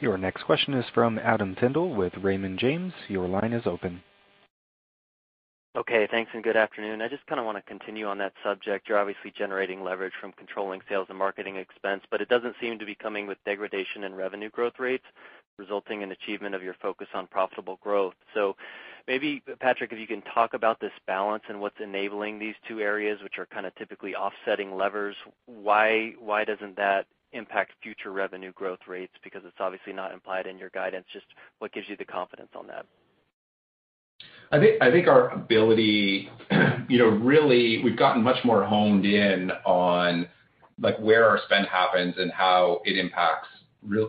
Your 0.00 0.16
next 0.16 0.44
question 0.44 0.72
is 0.74 0.86
from 0.94 1.18
Adam 1.18 1.54
Tindle 1.54 1.94
with 1.94 2.14
Raymond 2.22 2.58
James. 2.58 2.94
Your 3.08 3.28
line 3.28 3.52
is 3.52 3.66
open. 3.66 4.02
Okay, 5.76 6.08
thanks, 6.10 6.32
and 6.34 6.42
good 6.42 6.56
afternoon. 6.56 7.00
I 7.00 7.06
just 7.06 7.24
kind 7.28 7.38
of 7.38 7.46
want 7.46 7.56
to 7.56 7.62
continue 7.62 8.04
on 8.06 8.18
that 8.18 8.32
subject. 8.42 8.88
You're 8.88 8.98
obviously 8.98 9.30
generating 9.30 9.84
leverage 9.84 10.14
from 10.20 10.32
controlling 10.32 10.80
sales 10.88 11.06
and 11.10 11.16
marketing 11.16 11.54
expense, 11.54 12.02
but 12.10 12.20
it 12.20 12.28
doesn't 12.28 12.56
seem 12.60 12.76
to 12.80 12.84
be 12.84 12.96
coming 12.96 13.28
with 13.28 13.38
degradation 13.44 14.02
in 14.02 14.16
revenue 14.16 14.50
growth 14.50 14.80
rates, 14.80 15.04
resulting 15.58 16.02
in 16.02 16.10
achievement 16.10 16.56
of 16.56 16.62
your 16.64 16.74
focus 16.82 17.06
on 17.14 17.28
profitable 17.28 17.78
growth. 17.84 18.14
So 18.34 18.56
maybe, 19.06 19.44
Patrick, 19.60 19.92
if 19.92 20.00
you 20.00 20.08
can 20.08 20.22
talk 20.22 20.54
about 20.54 20.80
this 20.80 20.90
balance 21.06 21.44
and 21.48 21.60
what's 21.60 21.78
enabling 21.80 22.40
these 22.40 22.56
two 22.66 22.80
areas, 22.80 23.22
which 23.22 23.38
are 23.38 23.46
kind 23.46 23.64
of 23.64 23.72
typically 23.76 24.16
offsetting 24.16 24.74
levers. 24.74 25.14
Why 25.46 26.14
why 26.18 26.44
doesn't 26.44 26.74
that 26.78 27.06
impact 27.30 27.74
future 27.80 28.10
revenue 28.10 28.50
growth 28.54 28.88
rates? 28.88 29.14
Because 29.22 29.42
it's 29.44 29.60
obviously 29.60 29.92
not 29.92 30.12
implied 30.12 30.48
in 30.48 30.58
your 30.58 30.70
guidance. 30.70 31.06
Just 31.12 31.26
what 31.60 31.70
gives 31.70 31.88
you 31.88 31.96
the 31.96 32.04
confidence 32.04 32.50
on 32.56 32.66
that? 32.66 32.86
I 34.52 34.58
think 34.90 35.06
our 35.06 35.28
ability, 35.30 36.28
you 36.88 36.98
know, 36.98 37.08
really, 37.08 37.82
we've 37.84 37.96
gotten 37.96 38.22
much 38.22 38.44
more 38.44 38.64
honed 38.64 39.04
in 39.04 39.50
on 39.64 40.26
like, 40.80 40.98
where 40.98 41.28
our 41.28 41.38
spend 41.44 41.66
happens 41.66 42.14
and 42.18 42.32
how 42.32 42.80
it 42.84 42.96
impacts 42.96 43.48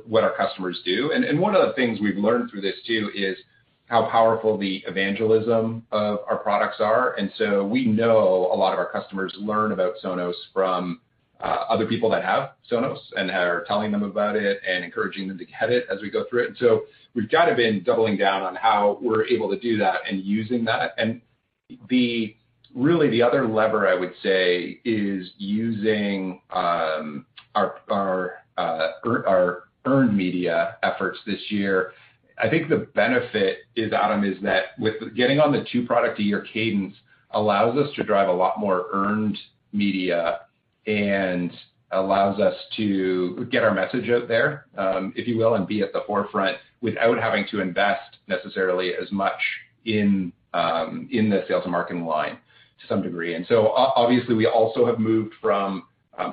what 0.08 0.24
our 0.24 0.36
customers 0.36 0.82
do. 0.84 1.12
And 1.12 1.40
one 1.40 1.56
of 1.56 1.66
the 1.66 1.74
things 1.74 2.00
we've 2.02 2.18
learned 2.18 2.50
through 2.50 2.62
this 2.62 2.76
too 2.86 3.10
is 3.16 3.38
how 3.86 4.10
powerful 4.10 4.58
the 4.58 4.84
evangelism 4.88 5.86
of 5.92 6.20
our 6.30 6.38
products 6.38 6.78
are. 6.80 7.14
And 7.14 7.32
so 7.38 7.66
we 7.66 7.86
know 7.86 8.50
a 8.52 8.56
lot 8.56 8.74
of 8.74 8.80
our 8.80 8.90
customers 8.92 9.34
learn 9.38 9.74
about 9.74 9.96
Sonos 10.04 10.34
from 10.54 11.02
Uh, 11.42 11.66
other 11.70 11.88
people 11.88 12.10
that 12.10 12.24
have 12.24 12.52
Sonos 12.70 13.00
and 13.16 13.32
are 13.32 13.64
telling 13.68 13.92
them 13.92 14.04
about 14.04 14.36
it 14.36 14.62
and 14.68 14.84
encouraging 14.84 15.28
them 15.28 15.38
to 15.40 15.46
get 15.46 15.72
it 15.72 15.88
as 15.92 16.00
we 16.02 16.12
go 16.12 16.26
through 16.30 16.44
it. 16.44 16.50
And 16.50 16.58
so 16.58 16.84
we've 17.16 17.30
kind 17.30 17.50
of 17.50 17.58
been 17.58 17.84
doubling 17.84 18.18
down 18.18 18.44
on 18.44 18.56
how 18.56 19.00
we're 19.02 19.26
able 19.26 19.50
to 19.50 19.60
do 19.60 19.78
that 19.78 20.02
and 20.08 20.24
using 20.24 20.66
that. 20.66 20.94
And 20.98 21.22
the 21.90 22.36
really 22.76 23.10
the 23.10 23.24
other 23.24 23.48
lever 23.48 23.88
I 23.88 23.96
would 23.96 24.14
say 24.22 24.80
is 24.86 25.32
using 25.38 26.42
um, 26.52 27.26
our 27.56 27.78
our 27.90 28.34
uh, 28.58 28.88
our 29.06 29.64
earned 29.86 30.16
media 30.16 30.78
efforts 30.84 31.20
this 31.26 31.40
year. 31.50 31.94
I 32.38 32.50
think 32.50 32.70
the 32.70 32.88
benefit 32.94 33.60
is, 33.76 33.94
Adam, 33.94 34.24
is 34.24 34.42
that 34.44 34.80
with 34.80 35.16
getting 35.16 35.40
on 35.40 35.52
the 35.52 35.66
two 35.72 35.86
product 35.86 36.20
a 36.20 36.24
year 36.24 36.46
cadence 36.54 36.96
allows 37.32 37.78
us 37.78 37.94
to 37.96 38.04
drive 38.04 38.30
a 38.30 38.34
lot 38.34 38.60
more 38.60 38.88
earned 38.94 39.38
media 39.74 40.42
and 40.88 41.52
allows 41.92 42.40
us 42.40 42.56
to 42.78 43.48
get 43.52 43.64
our 43.64 43.74
message 43.74 44.10
out 44.10 44.28
there, 44.28 44.66
if 45.16 45.28
you 45.28 45.38
will, 45.38 45.56
and 45.56 45.68
be 45.68 45.82
at 45.82 45.92
the 45.94 46.02
forefront 46.08 46.58
without 46.82 47.18
having 47.20 47.46
to 47.52 47.60
invest 47.62 48.18
necessarily 48.28 48.94
as 48.96 49.12
much 49.12 49.40
in 49.86 50.32
um, 50.54 51.08
in 51.12 51.30
the 51.30 51.44
sales 51.48 51.64
and 51.64 51.72
marketing 51.72 52.06
line 52.06 52.38
to 52.80 52.88
some 52.88 53.02
degree. 53.02 53.36
And 53.36 53.46
so 53.48 53.72
obviously 53.72 54.36
we 54.36 54.48
also 54.48 54.86
have 54.86 55.00
moved 55.00 55.34
from 55.42 55.84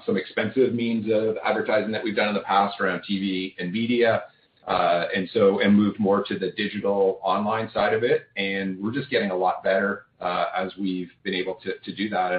some 0.05 0.17
expensive 0.17 0.75
means 0.75 1.07
of 1.13 1.37
advertising 1.45 1.93
that 1.93 2.05
we've 2.05 2.17
done 2.17 2.29
in 2.29 2.35
the 2.35 2.41
past 2.41 2.81
around 2.81 3.03
TV 3.09 3.55
and 3.59 3.73
media, 3.73 4.25
Uh, 4.69 5.09
and 5.17 5.31
so, 5.33 5.61
and 5.61 5.75
moved 5.75 5.99
more 5.99 6.23
to 6.23 6.39
the 6.39 6.51
digital 6.51 7.19
online 7.23 7.71
side 7.73 7.95
of 7.95 8.03
it. 8.05 8.27
And 8.37 8.79
we're 8.79 8.93
just 8.93 9.09
getting 9.09 9.31
a 9.31 9.37
lot 9.37 9.65
better 9.65 10.05
as 10.21 10.77
we've 10.77 11.11
been 11.23 11.35
able 11.35 11.55
to 11.63 11.71
to 11.87 11.95
do 11.95 12.09
that. 12.11 12.33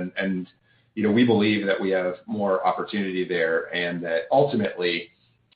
You 0.96 1.04
know, 1.04 1.12
we 1.12 1.26
believe 1.26 1.66
that 1.66 1.80
we 1.80 1.92
have 1.92 2.16
more 2.26 2.66
opportunity 2.66 3.28
there 3.28 3.74
and 3.74 4.04
that 4.04 4.24
ultimately, 4.32 5.10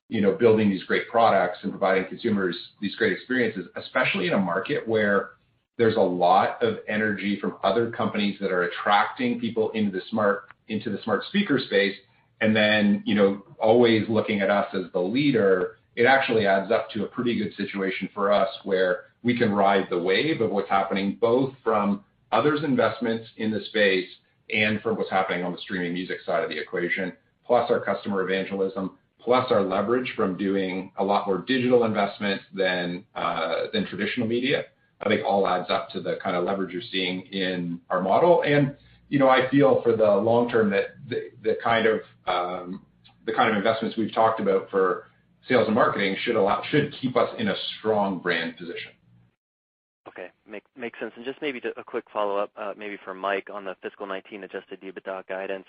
you 0.08 0.22
know, 0.22 0.34
building 0.34 0.70
these 0.70 0.84
great 0.84 1.08
products 1.10 1.60
and 1.64 1.72
providing 1.72 2.06
consumers 2.06 2.56
these 2.82 2.96
great 2.96 3.14
experiences, 3.14 3.66
especially 3.76 4.28
in 4.28 4.34
a 4.34 4.40
market 4.40 4.88
where 4.88 5.32
there's 5.78 5.96
a 5.96 6.00
lot 6.00 6.62
of 6.62 6.78
energy 6.88 7.40
from 7.40 7.58
other 7.64 7.90
companies 7.92 8.38
that 8.40 8.52
are 8.52 8.64
attracting 8.64 9.40
people 9.40 9.72
into 9.72 9.92
the 9.92 10.02
smart 10.10 10.50
into 10.70 10.90
the 10.90 11.00
smart 11.04 11.24
speaker 11.26 11.60
space, 11.60 11.96
and 12.42 12.56
then 12.56 13.04
you 13.06 13.16
know, 13.16 13.44
always 13.60 14.08
looking 14.08 14.42
at 14.42 14.50
us 14.50 14.68
as 14.74 14.84
the 14.94 15.00
leader, 15.00 15.78
it 15.96 16.06
actually 16.06 16.46
adds 16.46 16.72
up 16.72 16.90
to 16.92 17.04
a 17.04 17.08
pretty 17.08 17.38
good 17.38 17.54
situation 17.56 18.10
for 18.14 18.32
us 18.32 18.50
where 18.64 19.06
we 19.24 19.38
can 19.38 19.52
ride 19.52 19.88
the 19.90 19.98
wave 19.98 20.42
of 20.42 20.52
what's 20.52 20.70
happening, 20.70 21.18
both 21.20 21.54
from 21.64 22.04
others' 22.32 22.64
investments 22.64 23.28
in 23.38 23.52
the 23.52 23.62
space 23.66 24.08
and 24.54 24.82
from 24.82 24.98
what's 24.98 25.10
happening 25.10 25.44
on 25.44 25.52
the 25.52 25.58
streaming 25.60 25.94
music 25.94 26.18
side 26.26 26.44
of 26.44 26.50
the 26.50 26.58
equation, 26.58 27.14
plus 27.46 27.70
our 27.70 27.80
customer 27.80 28.22
evangelism, 28.22 28.98
plus 29.20 29.52
our 29.52 29.62
leverage 29.62 30.14
from 30.16 30.38
doing 30.38 30.92
a 30.98 31.04
lot 31.04 31.28
more 31.28 31.40
digital 31.40 31.86
investments 31.86 32.44
than 32.54 33.06
uh 33.16 33.64
than 33.74 33.86
traditional 33.88 34.28
media. 34.28 34.66
I 35.02 35.10
think 35.10 35.22
all 35.26 35.48
adds 35.48 35.70
up 35.70 35.90
to 35.92 36.02
the 36.02 36.18
kind 36.24 36.36
of 36.36 36.44
leverage 36.44 36.72
you're 36.72 36.82
seeing 36.92 37.22
in 37.32 37.80
our 37.90 38.02
model. 38.02 38.44
And 38.44 38.76
you 39.10 39.20
know, 39.20 39.30
I 39.30 39.50
feel 39.50 39.82
for 39.84 39.96
the 39.96 40.16
long 40.16 40.50
term 40.50 40.70
that 40.72 40.96
the 41.08 41.32
the 41.42 41.58
kind 41.64 41.88
of 41.88 42.02
um 42.28 42.82
the 43.26 43.34
kind 43.34 43.50
of 43.50 43.56
investments 43.56 43.98
we've 43.98 44.14
talked 44.14 44.40
about 44.40 44.70
for 44.70 45.08
sales 45.48 45.68
and 45.68 45.76
marketing 45.76 46.16
should 46.24 46.36
allow 46.36 46.62
should 46.70 46.94
keep 47.02 47.16
us 47.16 47.30
in 47.38 47.48
a 47.50 47.56
strong 47.80 48.20
brand 48.20 48.58
position. 48.58 48.92
Okay. 50.16 50.30
Makes 50.78 51.00
sense. 51.00 51.12
And 51.16 51.26
just 51.26 51.42
maybe 51.42 51.60
a 51.76 51.84
quick 51.84 52.06
follow-up, 52.14 52.52
uh, 52.56 52.74
maybe 52.78 52.98
for 53.04 53.16
Mike 53.16 53.50
on 53.52 53.64
the 53.66 53.76
fiscal 53.82 54.06
2019 54.06 54.44
adjusted 54.44 54.82
EBITDA 54.82 55.28
guidance. 55.28 55.66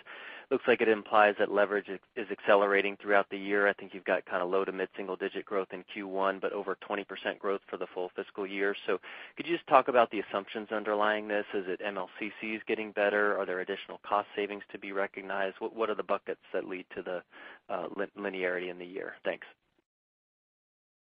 Looks 0.51 0.65
like 0.69 0.83
it 0.83 0.89
implies 0.89 1.35
that 1.39 1.51
leverage 1.51 1.89
is 1.89 2.27
accelerating 2.31 2.99
throughout 3.01 3.27
the 3.31 3.39
year. 3.39 3.67
I 3.67 3.73
think 3.73 3.95
you've 3.95 4.05
got 4.05 4.27
kind 4.27 4.43
of 4.43 4.51
low 4.51 4.65
to 4.67 4.73
mid-single 4.73 5.17
digit 5.17 5.47
growth 5.47 5.69
in 5.73 5.83
Q1, 5.97 6.43
but 6.43 6.53
over 6.53 6.77
20% 6.87 7.39
growth 7.39 7.63
for 7.71 7.79
the 7.79 7.87
full 7.95 8.11
fiscal 8.15 8.47
year. 8.47 8.77
So 8.87 8.99
could 9.37 9.47
you 9.47 9.57
just 9.57 9.67
talk 9.67 9.89
about 9.89 10.11
the 10.11 10.21
assumptions 10.21 10.69
underlying 10.71 11.27
this? 11.27 11.47
Is 11.55 11.65
it 11.67 11.81
MLCCs 11.81 12.67
getting 12.67 12.93
better? 12.93 13.39
Are 13.39 13.47
there 13.47 13.61
additional 13.61 13.99
cost 14.07 14.29
savings 14.37 14.63
to 14.73 14.79
be 14.79 14.93
recognized? 14.93 15.57
What 15.59 15.89
are 15.89 15.95
the 15.95 16.03
buckets 16.03 16.43
that 16.53 16.69
lead 16.69 16.85
to 16.97 17.03
the 17.03 17.23
uh, 17.73 17.89
linearity 18.19 18.71
in 18.71 18.79
the 18.79 18.85
year? 18.85 19.15
Thanks. 19.25 19.47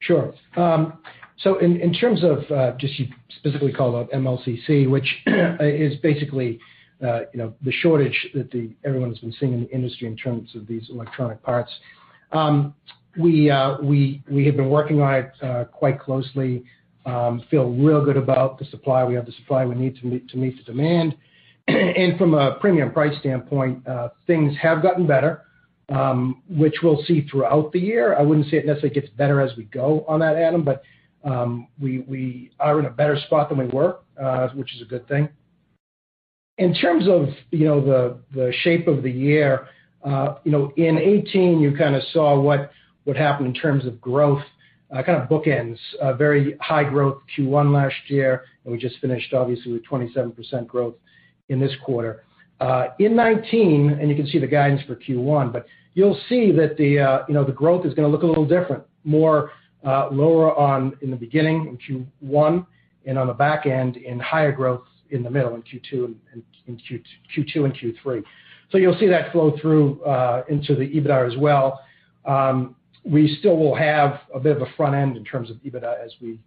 Sure. 0.06 0.34
Um 0.56 0.98
so 1.38 1.58
in 1.58 1.92
terms 1.92 2.22
of, 2.22 2.78
just 2.78 2.96
you 2.98 3.08
specifically 3.38 3.72
called 3.72 3.96
out 3.96 4.10
MLCC, 4.12 4.88
which 4.88 5.08
is 5.26 5.96
basically 6.00 6.60
uh 7.04 7.20
you 7.32 7.38
know 7.38 7.54
the 7.62 7.72
shortage 7.72 8.28
that 8.34 8.48
everyone 8.84 9.10
has 9.10 9.18
been 9.18 9.34
seeing 9.38 9.52
in 9.52 9.60
the 9.62 9.70
industry 9.70 10.06
in 10.06 10.16
terms 10.16 10.54
of 10.54 10.66
these 10.66 10.88
electronic 10.90 11.42
parts. 11.42 11.72
Um 12.32 12.74
we 13.18 13.50
uh 13.50 13.78
we 13.82 14.22
we 14.30 14.46
have 14.46 14.56
been 14.56 14.70
working 14.70 15.00
on 15.00 15.14
it 15.14 15.32
quite 15.72 15.98
closely, 16.00 16.64
feel 17.50 17.70
real 17.70 18.04
good 18.04 18.16
about 18.16 18.58
the 18.58 18.64
supply. 18.66 19.04
We 19.04 19.14
have 19.14 19.26
the 19.26 19.32
supply 19.32 19.64
we 19.64 19.74
need 19.74 19.96
to 20.00 20.06
meet 20.06 20.28
to 20.30 20.36
meet 20.36 20.56
the 20.56 20.64
demand. 20.64 21.16
And 21.66 22.18
from 22.18 22.34
a 22.34 22.56
premium 22.60 22.92
price 22.92 23.18
standpoint, 23.20 23.86
things 24.26 24.54
have 24.60 24.82
gotten 24.82 25.06
better, 25.06 25.44
which 26.48 26.76
we'll 26.82 27.02
see 27.04 27.26
throughout 27.30 27.72
the 27.72 27.80
year. 27.80 28.16
I 28.16 28.22
wouldn't 28.22 28.50
say 28.50 28.58
it 28.58 28.66
necessarily 28.66 28.94
gets 28.94 29.10
better 29.10 29.40
as 29.40 29.56
we 29.56 29.64
go 29.64 30.04
on 30.08 30.20
that, 30.20 30.36
Adam, 30.36 30.64
but 30.64 30.82
um 31.24 31.68
we 31.80 32.00
we 32.00 32.50
are 32.60 32.78
in 32.78 32.84
a 32.86 32.90
better 32.90 33.18
spot 33.26 33.48
than 33.48 33.58
we 33.58 33.66
were, 33.66 33.98
which 34.54 34.74
is 34.74 34.82
a 34.82 34.84
good 34.84 35.06
thing. 35.08 35.28
In 36.58 36.74
terms 36.74 37.08
of 37.08 37.28
you 37.50 37.66
know 37.66 37.80
the 37.80 38.18
the 38.34 38.52
shape 38.62 38.86
of 38.88 39.02
the 39.02 39.10
year, 39.10 39.68
uh 40.04 40.36
you 40.44 40.52
know, 40.52 40.72
in 40.76 40.96
2018, 40.96 41.60
you 41.60 41.76
kind 41.76 41.94
of 41.94 42.02
saw 42.12 42.38
what 42.38 42.70
happened 43.16 43.48
in 43.48 43.54
terms 43.54 43.86
of 43.86 44.00
growth, 44.00 44.42
kind 44.90 45.20
of 45.20 45.28
bookends. 45.28 45.78
Very 46.16 46.56
high 46.60 46.84
growth 46.84 47.22
Q1 47.36 47.72
last 47.72 47.96
year, 48.08 48.44
and 48.64 48.72
we 48.72 48.78
just 48.78 48.98
finished 49.00 49.32
obviously 49.34 49.72
with 49.72 49.84
27% 49.86 50.66
growth 50.66 50.94
in 51.48 51.60
this 51.60 51.72
quarter. 51.84 52.24
Uh, 52.60 52.88
in 52.98 53.12
2019, 53.12 54.08
you 54.08 54.16
can 54.16 54.26
see 54.26 54.38
the 54.38 54.46
guidance 54.46 54.82
for 54.86 54.96
Q1, 54.96 55.52
but 55.52 55.66
you'll 55.94 56.18
see 56.28 56.52
that 56.52 56.76
the 56.76 56.98
uh 56.98 57.18
you 57.28 57.34
know 57.34 57.44
the 57.44 57.52
growth 57.52 57.84
is 57.86 57.94
going 57.94 58.06
to 58.06 58.12
look 58.12 58.22
a 58.22 58.26
little 58.26 58.46
different, 58.46 58.84
more 59.04 59.50
uh, 59.84 60.08
lower 60.10 60.56
on 60.56 60.96
in 61.02 61.10
the 61.10 61.16
beginning 61.16 61.78
in 61.88 62.06
Q1 62.26 62.66
and 63.06 63.18
on 63.18 63.26
the 63.26 63.34
back 63.34 63.66
end 63.66 63.96
in 63.96 64.18
higher 64.18 64.52
growth 64.52 64.84
in 65.10 65.22
the 65.22 65.30
middle 65.30 65.54
in 65.54 65.62
Q2 65.62 66.14
and 66.32 66.42
in 66.66 66.78
Q3. 66.78 68.24
You'll 68.72 68.98
see 68.98 69.06
that 69.06 69.30
flow 69.30 69.56
through 69.60 70.02
uh, 70.02 70.42
into 70.48 70.74
the 70.74 70.82
EBITDA 70.82 71.32
as 71.32 71.38
well. 71.38 71.80
Um, 72.24 72.74
we 73.04 73.36
still 73.38 73.56
will 73.56 73.74
have 73.74 74.20
a 74.34 74.40
bit 74.40 74.56
of 74.56 74.62
a 74.62 74.66
front 74.76 74.96
end 74.96 75.16
in 75.16 75.24
terms 75.24 75.48
of 75.48 75.58
EBITDA 75.58 76.04
as 76.04 76.12
we 76.20 76.40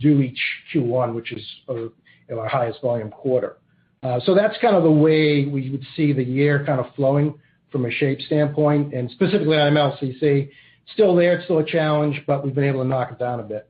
do 0.00 0.20
each 0.20 0.38
Q1, 0.72 1.14
which 1.14 1.32
is 1.32 1.42
our 1.68 2.48
highest 2.48 2.80
volume 2.80 3.10
quarter. 3.10 3.56
Uh, 4.04 4.20
that's 4.34 4.58
kind 4.60 4.76
of 4.76 4.82
the 4.82 4.90
way 4.90 5.46
we 5.46 5.70
would 5.70 5.84
see 5.96 6.12
the 6.12 6.22
year 6.22 6.64
kind 6.66 6.78
of 6.78 6.94
flowing 6.94 7.34
from 7.72 7.86
a 7.86 7.90
shape 7.90 8.20
standpoint, 8.20 8.94
and 8.94 9.10
specifically 9.10 9.58
on 9.58 9.72
MLCC. 9.72 10.50
Still 10.92 11.16
there, 11.16 11.36
it's 11.36 11.44
still 11.44 11.58
a 11.58 11.64
challenge, 11.64 12.22
but 12.26 12.44
we've 12.44 12.54
been 12.54 12.64
able 12.64 12.82
to 12.82 12.88
knock 12.88 13.10
it 13.10 13.18
down 13.18 13.40
a 13.40 13.42
bit. 13.42 13.68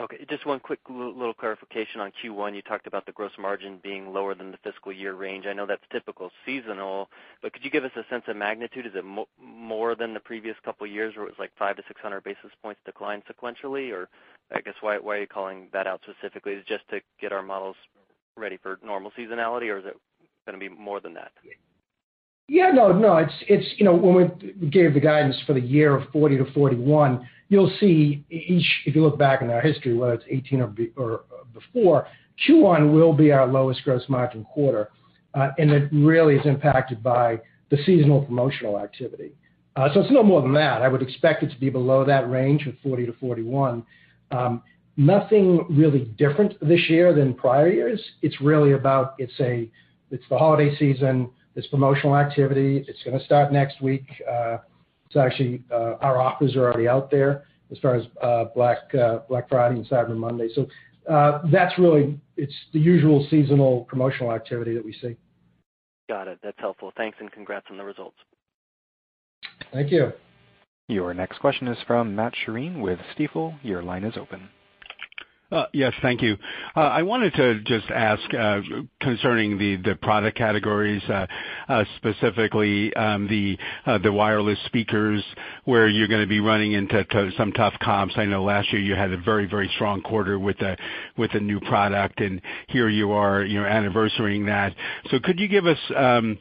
Okay. 0.00 0.24
Just 0.30 0.46
one 0.46 0.58
quick 0.58 0.78
little 0.88 1.34
clarification 1.34 2.00
on 2.00 2.12
Q1. 2.22 2.54
You 2.54 2.62
talked 2.62 2.86
about 2.86 3.04
the 3.04 3.12
gross 3.12 3.32
margin 3.38 3.78
being 3.82 4.12
lower 4.12 4.34
than 4.34 4.50
the 4.50 4.56
fiscal 4.64 4.92
year 4.92 5.14
range. 5.14 5.44
I 5.46 5.52
know 5.52 5.66
that's 5.66 5.82
typical 5.92 6.30
seasonal, 6.46 7.10
but 7.42 7.52
could 7.52 7.64
you 7.64 7.70
give 7.70 7.84
us 7.84 7.90
a 7.96 8.08
sense 8.08 8.24
of 8.28 8.36
magnitude? 8.36 8.86
Is 8.86 8.92
it 8.94 9.04
more 9.38 9.94
than 9.94 10.14
the 10.14 10.20
previous 10.20 10.56
couple 10.64 10.86
of 10.86 10.92
years 10.92 11.14
where 11.14 11.26
it 11.26 11.28
was 11.28 11.38
like 11.38 11.50
5 11.58 11.76
to 11.76 11.82
600 11.86 12.24
basis 12.24 12.50
points 12.62 12.80
decline 12.86 13.22
sequentially? 13.30 13.92
Or 13.92 14.08
I 14.54 14.60
guess, 14.60 14.74
why 14.80 14.98
why 14.98 15.16
are 15.16 15.20
you 15.20 15.26
calling 15.26 15.68
that 15.72 15.86
out 15.86 16.00
specifically? 16.02 16.52
Is 16.52 16.60
it 16.60 16.66
just 16.66 16.88
to 16.88 17.00
get 17.20 17.32
our 17.32 17.42
models 17.42 17.76
ready 18.36 18.58
for 18.62 18.78
normal 18.84 19.10
seasonality, 19.18 19.68
or 19.68 19.78
is 19.78 19.84
it 19.86 19.96
going 20.46 20.58
to 20.58 20.68
be 20.68 20.68
more 20.68 21.00
than 21.00 21.14
that? 21.14 21.32
Yeah, 22.48 22.70
no. 22.72 22.92
No, 22.92 23.16
it's 23.16 23.32
it's 23.48 23.66
you 23.78 23.84
know, 23.84 23.94
when 23.94 24.14
we 24.60 24.68
gave 24.68 24.94
the 24.94 25.00
guidance 25.00 25.36
for 25.46 25.52
the 25.52 25.60
year 25.60 25.96
of 25.96 26.08
40%-41%, 26.12 27.24
you'll 27.48 27.72
see 27.80 28.24
each, 28.30 28.66
if 28.86 28.94
you 28.94 29.02
look 29.02 29.18
back 29.18 29.42
in 29.42 29.50
our 29.50 29.60
history, 29.60 29.94
whether 29.94 30.14
it's 30.14 30.24
2018 30.24 30.92
or 30.96 31.24
before, 31.54 32.06
Q1 32.48 32.92
will 32.92 33.12
be 33.12 33.30
our 33.30 33.46
lowest 33.46 33.84
gross 33.84 34.02
margin 34.08 34.44
quarter. 34.44 34.90
Uh 35.34 35.50
and 35.58 35.70
it 35.70 35.88
really 35.92 36.36
is 36.36 36.44
impacted 36.44 37.02
by 37.02 37.40
the 37.70 37.78
seasonal 37.86 38.22
promotional 38.24 38.78
activity. 38.78 39.32
Uh 39.76 39.88
so 39.94 40.00
it's 40.00 40.10
no 40.10 40.22
more 40.22 40.42
than 40.42 40.52
that. 40.54 40.82
I 40.82 40.88
would 40.88 41.02
expect 41.02 41.42
it 41.42 41.50
to 41.50 41.58
be 41.58 41.70
below 41.70 42.04
that 42.04 42.28
range 42.30 42.66
of 42.66 42.74
40%-41%. 42.84 43.84
Nothing 44.96 45.66
really 45.70 46.04
different 46.18 46.54
this 46.60 46.90
year 46.90 47.14
than 47.14 47.34
prior 47.34 47.70
years. 47.70 48.00
It's 48.20 48.40
really 48.40 48.72
about, 48.72 49.14
it's 49.18 49.32
a 49.40 49.70
it's 50.10 50.24
the 50.28 50.36
holiday 50.36 50.76
season, 50.76 51.30
it's 51.56 51.66
promotional 51.68 52.16
activity. 52.16 52.84
It's 52.86 53.02
going 53.02 53.18
to 53.18 53.24
start 53.24 53.52
next 53.52 53.80
week. 53.80 54.04
It's 54.18 55.16
actually, 55.16 55.62
uh, 55.70 55.94
our 56.00 56.20
offers 56.20 56.56
are 56.56 56.64
already 56.64 56.88
out 56.88 57.10
there 57.10 57.44
as 57.70 57.78
far 57.78 57.94
as 57.94 58.04
uh, 58.22 58.26
uh, 58.26 58.44
Black 58.54 59.48
Friday 59.48 59.76
and 59.76 59.86
Cyber 59.86 60.16
Monday. 60.16 60.48
So 60.54 60.66
that's 61.50 61.78
really, 61.78 62.20
it's 62.36 62.54
the 62.72 62.78
usual 62.80 63.26
seasonal 63.30 63.84
promotional 63.84 64.32
activity 64.32 64.74
that 64.74 64.84
we 64.84 64.92
see. 64.92 65.16
Got 66.08 66.28
it. 66.28 66.38
That's 66.42 66.58
helpful. 66.58 66.92
Thanks, 66.96 67.16
and 67.20 67.32
congrats 67.32 67.66
on 67.70 67.78
the 67.78 67.84
results. 67.84 68.16
Thank 69.72 69.90
you. 69.90 70.12
Your 70.88 71.14
next 71.14 71.38
question 71.38 71.68
is 71.68 71.78
from 71.86 72.14
Matt 72.14 72.34
Sheerin 72.34 72.80
with 72.80 72.98
Stifel. 73.16 73.58
Your 73.62 73.82
line 73.82 74.04
is 74.04 74.16
open. 74.18 74.50
Uh, 75.52 75.66
yes, 75.74 75.92
thank 76.00 76.22
you. 76.22 76.38
Uh, 76.74 76.80
I 76.80 77.02
wanted 77.02 77.34
to 77.34 77.60
just 77.60 77.90
ask 77.90 78.22
uh, 78.32 78.62
concerning 79.00 79.58
the 79.58 79.94
product 80.00 80.38
categories, 80.38 81.02
specifically 81.96 82.94
um, 82.94 83.28
the 83.28 83.58
wireless 84.10 84.58
speakers, 84.64 85.22
where 85.66 85.88
you're 85.88 86.08
going 86.08 86.22
to 86.22 86.26
be 86.26 86.40
running 86.40 86.72
into 86.72 87.04
some 87.36 87.52
tough 87.52 87.74
comps. 87.82 88.14
I 88.16 88.24
know 88.24 88.42
last 88.42 88.72
year 88.72 88.80
you 88.80 88.94
had 88.94 89.12
a 89.12 89.18
very 89.18 89.44
very 89.46 89.70
strong 89.74 90.00
quarter 90.00 90.38
with 90.38 90.56
a 90.62 91.40
new 91.40 91.60
product, 91.60 92.20
and 92.20 92.40
here 92.68 92.88
you 92.88 93.12
are 93.12 93.44
anniversarying 93.44 94.46
that. 94.46 94.74
So 95.10 95.20
could 95.20 95.38
you 95.38 95.48
give 95.48 95.66
us 95.66 95.78
um, 95.94 96.38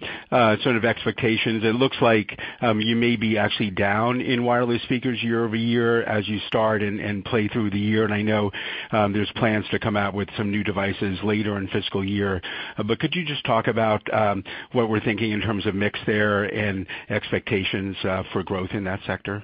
sort 0.64 0.78
of 0.78 0.86
expectations? 0.86 1.66
It 1.66 1.76
looks 1.76 1.98
like 2.02 2.40
um, 2.62 2.80
you 2.80 2.96
may 2.96 3.18
be 3.18 3.38
actually 3.38 3.72
down 3.72 4.22
in 4.22 4.46
wireless 4.46 4.82
speakers 4.84 5.22
year-over-year 5.22 6.04
as 6.04 6.30
you 6.30 6.40
start 6.48 6.82
and 6.82 7.26
play 7.26 7.50
through 7.50 7.72
the 7.72 7.80
year. 7.80 8.10
I 8.12 8.22
know 8.22 8.52
Um, 9.02 9.14
there's 9.14 9.32
plans 9.36 9.66
to 9.72 9.80
come 9.80 9.98
out 9.98 10.14
with 10.14 10.30
some 10.38 10.52
new 10.52 10.64
devices 10.64 11.18
later 11.24 11.58
in 11.58 11.68
fiscal 11.70 12.04
year. 12.06 12.42
Uh, 12.78 12.84
but 12.84 13.00
could 13.00 13.16
you 13.16 13.26
just 13.26 13.44
talk 13.46 13.68
about 13.68 14.02
um, 14.14 14.44
what 14.74 14.90
we're 14.90 15.00
thinking 15.00 15.32
in 15.32 15.42
terms 15.42 15.66
of 15.66 15.74
mix 15.74 16.00
there 16.06 16.44
and 16.44 16.86
expectations 17.10 17.96
uh, 18.04 18.24
for 18.32 18.44
growth 18.44 18.72
in 18.72 18.84
that 18.84 19.00
sector? 19.08 19.44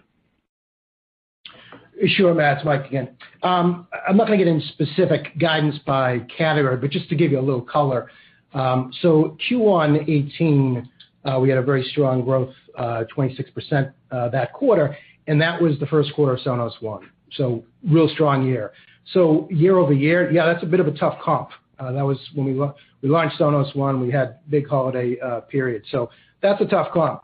Sure, 2.05 2.33
Matt. 2.35 2.57
It's 2.57 2.65
Mike 2.65 2.85
again. 2.85 3.09
Um, 3.41 3.87
I'm 4.07 4.17
not 4.17 4.27
going 4.27 4.37
to 4.37 4.45
get 4.45 4.53
into 4.53 4.67
specific 4.67 5.37
guidance 5.39 5.79
by 5.85 6.19
category, 6.37 6.77
but 6.77 6.91
just 6.91 7.09
to 7.09 7.15
give 7.15 7.31
you 7.31 7.39
a 7.39 7.41
little 7.41 7.61
color. 7.61 8.11
Um 8.53 8.93
so 9.01 9.37
Q1 9.49 10.05
2018, 10.05 10.89
uh, 11.25 11.39
we 11.39 11.49
had 11.49 11.57
a 11.57 11.61
very 11.61 11.83
strong 11.91 12.23
growth, 12.23 12.53
26% 12.79 13.91
that 14.11 14.53
quarter, 14.53 14.95
and 15.27 15.41
that 15.41 15.61
was 15.61 15.77
the 15.79 15.85
first 15.87 16.13
quarter 16.13 16.35
of 16.35 16.39
Sonos 16.39 16.81
One. 16.81 17.09
So 17.33 17.65
real 17.83 18.07
strong 18.07 18.47
year. 18.47 18.71
Year-over-year, 19.13 20.31
yeah, 20.31 20.45
that's 20.45 20.63
a 20.63 20.65
bit 20.67 20.79
of 20.79 20.87
a 20.87 20.91
tough 20.91 21.19
comp. 21.21 21.49
Uh, 21.79 21.91
that 21.91 22.03
was 22.03 22.17
when 22.33 22.45
we 22.45 22.53
we 23.01 23.09
launched 23.09 23.39
Sonos 23.39 23.75
One, 23.75 24.01
we 24.01 24.11
had 24.11 24.39
big 24.49 24.67
holiday 24.67 25.19
uh, 25.19 25.41
period. 25.41 25.83
So 25.91 26.09
that's 26.41 26.59
a 26.61 26.65
tough 26.65 26.91
comp. 26.91 27.21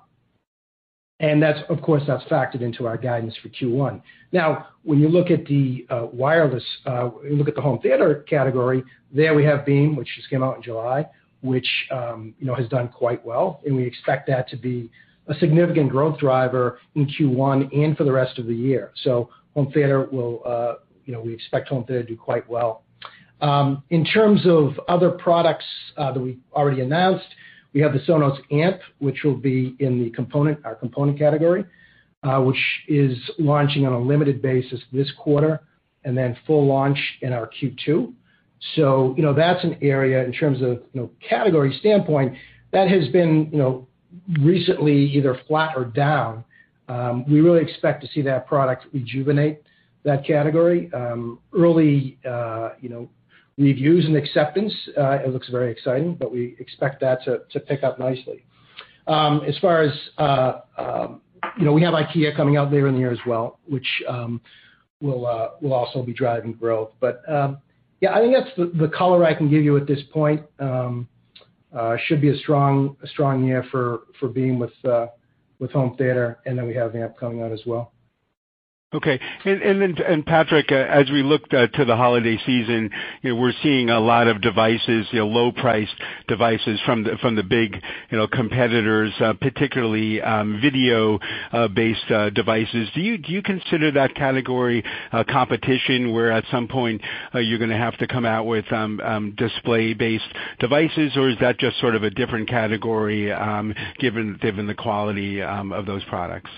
And 1.20 1.42
that's 1.42 1.60
of 1.70 1.82
course, 1.82 2.04
that's 2.06 2.24
factored 2.26 2.62
into 2.62 2.86
our 2.86 2.98
guidance 2.98 3.36
for 3.42 3.50
Q1. 3.50 4.02
Now, 4.32 4.68
when 4.84 5.00
you 5.00 5.08
look 5.08 5.32
at 5.32 5.46
the 5.46 5.86
uh, 5.90 6.08
wireless, 6.12 6.64
you 6.86 7.36
look 7.36 7.48
at 7.48 7.56
the 7.56 7.62
home 7.62 7.80
theater 7.80 8.26
category, 8.30 8.84
there 9.12 9.34
we 9.34 9.44
have 9.46 9.66
Beam, 9.66 9.96
which 9.96 10.10
just 10.16 10.30
came 10.30 10.44
out 10.44 10.58
in 10.58 10.62
July, 10.62 11.08
which 11.42 11.68
um 11.92 12.34
you 12.40 12.46
know 12.46 12.56
has 12.56 12.68
done 12.70 12.90
quite 12.90 13.24
well, 13.26 13.62
and 13.66 13.76
we 13.76 13.84
expect 13.84 14.28
that 14.28 14.50
to 14.50 14.58
be 14.58 14.92
a 15.28 15.34
significant 15.36 15.90
growth 15.90 16.20
driver 16.20 16.80
in 16.96 17.08
Q1 17.08 17.74
and 17.74 17.96
for 17.96 18.04
the 18.04 18.12
rest 18.12 18.38
of 18.40 18.46
the 18.46 18.54
year. 18.54 18.92
You 21.06 21.14
know, 21.14 21.22
we 21.22 21.34
expect 21.34 21.70
home 21.70 21.86
theater 21.86 22.04
to 22.04 22.10
do 22.10 22.18
quite 22.18 22.50
well. 22.50 22.84
Um, 23.42 23.84
in 23.90 24.06
terms 24.06 24.46
of 24.46 24.80
other 24.88 25.12
products 25.12 25.66
uh, 25.98 26.12
that 26.14 26.20
we've 26.20 26.40
already 26.54 26.82
announced, 26.82 27.26
we 27.74 27.82
have 27.82 27.92
the 27.94 28.00
Sonos 28.00 28.38
Amp, 28.52 28.80
which 29.00 29.24
will 29.24 29.36
be 29.36 29.76
in 29.80 30.02
the 30.02 30.12
component, 30.12 30.64
our 30.64 30.76
component 30.76 31.18
category, 31.18 31.66
uh, 32.24 32.40
which 32.40 32.60
is 32.88 33.18
launching 33.40 33.86
on 33.86 33.94
a 33.94 34.00
limited 34.00 34.42
basis 34.42 34.80
this 34.92 35.12
quarter, 35.18 35.60
and 36.06 36.18
then 36.18 36.38
full 36.46 36.66
launch 36.66 36.98
in 37.22 37.34
our 37.34 37.50
Q2. 37.50 38.14
That's 38.78 39.64
an 39.64 39.78
area 39.82 40.24
in 40.24 40.32
terms 40.32 40.62
of 40.62 40.84
category 41.28 41.76
standpoint 41.80 42.38
that 42.72 42.90
has 42.90 43.08
been 43.10 43.50
you 43.52 43.58
know, 43.58 43.88
recently 44.42 45.06
either 45.12 45.40
flat 45.48 45.74
or 45.76 45.86
down. 45.86 46.46
Um, 46.88 47.26
we 47.30 47.42
really 47.42 47.62
expect 47.62 48.02
to 48.04 48.10
see 48.10 48.22
that 48.24 48.48
product 48.48 48.86
rejuvenate 48.94 49.63
that 50.04 50.26
category. 50.26 50.92
Early 51.54 52.18
reviews 53.58 54.06
and 54.06 54.16
acceptance, 54.16 54.74
it 54.98 55.30
looks 55.32 55.50
very 55.50 55.72
exciting, 55.72 56.16
but 56.16 56.32
we 56.32 56.56
expect 56.60 57.02
that 57.02 57.24
to 57.26 57.60
pick 57.60 57.84
up 57.84 58.00
nicely. 58.00 58.46
As 59.08 59.58
far 59.60 59.82
as 59.82 59.92
uh 60.18 60.60
um 60.78 61.22
you 61.58 61.66
know 61.66 61.74
we 61.74 61.82
have 61.84 61.94
IKEA 61.94 62.36
coming 62.36 62.56
out 62.58 62.72
later 62.72 62.88
in 62.88 62.94
the 62.94 63.00
year 63.00 63.12
as 63.12 63.20
well, 63.28 63.60
which 63.68 63.88
will 65.02 65.26
also 65.72 66.02
be 66.04 66.14
driving 66.14 66.54
growth. 66.54 66.92
But 67.00 67.22
um 67.30 67.58
yeah, 68.02 68.14
I 68.14 68.20
think 68.20 68.36
that's 68.36 68.56
the 68.58 68.90
color 68.90 69.24
I 69.24 69.34
can 69.34 69.50
give 69.50 69.64
you 69.64 69.78
at 69.78 69.88
this 69.88 70.00
point. 70.12 70.42
Should 72.08 72.22
be 72.22 72.30
a 72.30 72.38
strong 72.38 73.44
year 73.46 73.66
for 73.72 74.28
Beam 74.34 74.60
with 74.60 74.74
uh 74.84 75.08
with 75.60 75.72
home 75.72 75.96
theater, 75.98 76.40
and 76.46 76.58
then 76.58 76.66
we 76.66 76.74
have 76.74 76.96
Amp 76.96 77.18
coming 77.18 77.42
out 77.44 77.52
as 77.52 77.62
well. 77.66 77.94
Okay. 78.94 79.20
And 79.44 80.24
Patrick, 80.24 80.72
uh, 80.72 80.76
as 80.76 81.10
we 81.10 81.24
look 81.24 81.52
uh, 81.52 81.66
to 81.66 81.84
the 81.86 81.96
holiday 81.96 82.38
season, 82.46 82.92
we're 83.24 83.54
seeing 83.64 83.90
a 83.90 84.00
lot 84.00 84.28
of 84.28 84.40
devices, 84.40 85.08
low-priced 85.12 85.96
devices 86.28 86.80
from 86.86 87.04
the 87.04 87.18
from 87.20 87.36
the 87.36 87.42
big 87.42 87.82
competitors, 88.32 89.12
uh, 89.20 89.34
particularly 89.34 90.22
um, 90.22 90.60
video-based 90.62 92.36
devices. 92.36 92.90
Do 92.94 93.02
you 93.02 93.18
do 93.18 93.32
you 93.32 93.42
consider 93.42 93.92
that 93.94 94.14
category 94.14 94.84
a 95.12 95.26
competition 95.26 96.14
where 96.14 96.32
at 96.32 96.44
some 96.52 96.68
point 96.68 97.02
you're 97.34 97.58
going 97.60 97.72
to 97.72 97.78
have 97.78 97.98
to 97.98 98.08
come 98.08 98.26
out 98.26 98.46
with 98.46 98.72
um, 98.72 99.00
um, 99.00 99.34
display-based 99.36 100.34
devices, 100.60 101.14
or 101.18 101.30
is 101.30 101.38
that 101.42 101.58
just 101.58 101.80
sort 101.80 101.96
of 101.96 102.04
a 102.04 102.12
different 102.12 102.48
category 102.48 103.32
um 103.32 103.74
given 103.98 104.38
given 104.40 104.68
the 104.68 104.76
quality 104.76 105.42
of 105.42 105.88
those 105.88 106.04
products? 106.04 106.52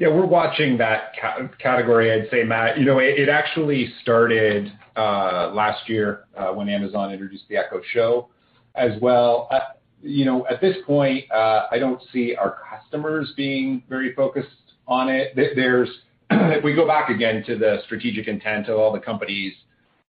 Yeah, 0.00 0.08
we're 0.08 0.24
watching 0.24 0.78
that 0.78 1.12
category, 1.58 2.10
I'd 2.10 2.30
say, 2.30 2.42
Matt. 2.42 2.78
You 2.78 2.86
know, 2.86 3.00
it 3.00 3.28
actually 3.28 3.92
started 4.00 4.72
uh, 4.96 5.50
last 5.52 5.90
year 5.90 6.24
uh, 6.34 6.52
when 6.52 6.70
Amazon 6.70 7.12
introduced 7.12 7.44
the 7.50 7.58
Echo 7.58 7.82
Show 7.92 8.30
as 8.74 8.92
well. 9.02 9.46
Uh, 9.50 9.58
you 10.02 10.24
know, 10.24 10.46
at 10.46 10.58
this 10.62 10.74
point, 10.86 11.30
I 11.30 11.76
don't 11.78 12.00
see 12.14 12.34
our 12.34 12.56
customers 12.70 13.34
being 13.36 13.82
very 13.90 14.14
focused 14.14 14.48
on 14.88 15.10
it. 15.10 15.34
If 16.32 16.64
we 16.64 16.74
go 16.74 16.86
back 16.86 17.10
again 17.10 17.44
to 17.44 17.58
the 17.58 17.80
strategic 17.84 18.26
intent 18.26 18.68
of 18.68 18.78
all 18.78 18.94
the 18.94 19.00
companies 19.00 19.52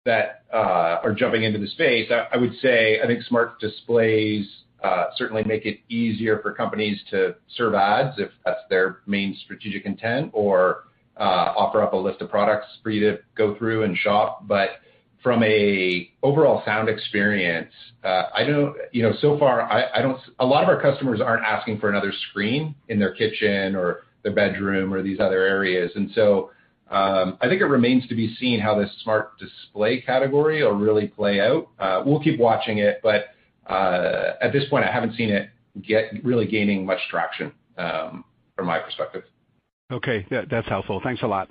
that 0.06 0.46
are 0.54 1.14
jumping 1.14 1.44
into 1.44 1.60
the 1.60 1.68
space, 1.68 2.10
I 2.10 2.38
would 2.38 2.54
say, 2.62 3.02
I 3.04 3.08
think 3.08 3.22
smart 3.24 3.60
displays 3.60 4.48
certainly 5.16 5.44
make 5.44 5.66
it 5.66 5.80
easier 5.90 6.40
for 6.40 6.54
companies 6.54 7.00
to 7.12 7.36
serve 7.56 7.74
ads 7.74 8.20
if 8.20 8.30
that's 8.46 8.62
their 8.70 9.00
main 9.06 9.36
strategic 9.44 9.86
intent, 9.86 10.32
or 10.34 10.86
offer 11.18 11.82
up 11.82 11.94
a 11.94 11.98
list 11.98 12.22
of 12.22 12.30
products 12.30 12.68
for 12.82 12.90
you 12.90 13.12
to 13.12 13.20
go 13.36 13.56
through 13.58 13.84
and 13.84 13.98
shop. 13.98 14.48
But 14.48 14.70
from 15.22 15.42
a 15.44 16.12
overall 16.22 16.64
sound 16.66 16.90
experience, 16.90 17.72
uh, 18.04 18.24
I 18.36 18.44
don't, 18.44 18.76
you 18.92 19.04
know, 19.04 19.14
so 19.22 19.38
far, 19.40 19.62
I, 19.62 20.00
I 20.00 20.02
don't. 20.02 20.20
a 20.40 20.46
lot 20.46 20.64
of 20.64 20.70
our 20.70 20.82
customers 20.82 21.22
aren't 21.22 21.46
asking 21.46 21.80
for 21.80 21.90
another 21.90 22.12
screen 22.30 22.76
in 22.90 23.00
their 23.00 23.14
kitchen 23.14 23.76
or 23.76 24.02
their 24.24 24.34
bedroom 24.34 24.94
or 24.94 25.02
these 25.02 25.20
other 25.20 25.42
areas. 25.44 25.92
And 25.96 26.10
so. 26.14 26.52
Um, 26.92 27.40
I 27.42 27.48
think 27.48 27.62
it 27.62 27.66
remains 27.66 28.08
to 28.10 28.14
be 28.14 28.36
seen 28.36 28.60
how 28.60 28.78
this 28.78 28.92
smart 29.02 29.40
display 29.40 30.02
category 30.02 30.62
will 30.62 30.74
really 30.74 31.08
play 31.08 31.40
out. 31.40 31.68
We'll 32.06 32.20
keep 32.20 32.40
watching 32.40 32.80
it, 32.80 33.00
but 33.02 33.30
Uh, 33.68 34.34
at 34.42 34.52
this 34.52 34.66
point, 34.70 34.86
I 34.86 34.92
haven't 34.92 35.16
seen 35.16 35.30
it 35.30 35.50
really 36.24 36.46
gaining 36.46 36.86
much 36.86 37.00
traction 37.10 37.52
um, 37.78 38.24
from 38.56 38.68
my 38.68 38.80
perspective. 38.80 39.24
Okay. 39.92 40.26
That's 40.30 40.68
helpful. 40.68 41.02
Thanks 41.04 41.22
a 41.22 41.28
lot. 41.28 41.50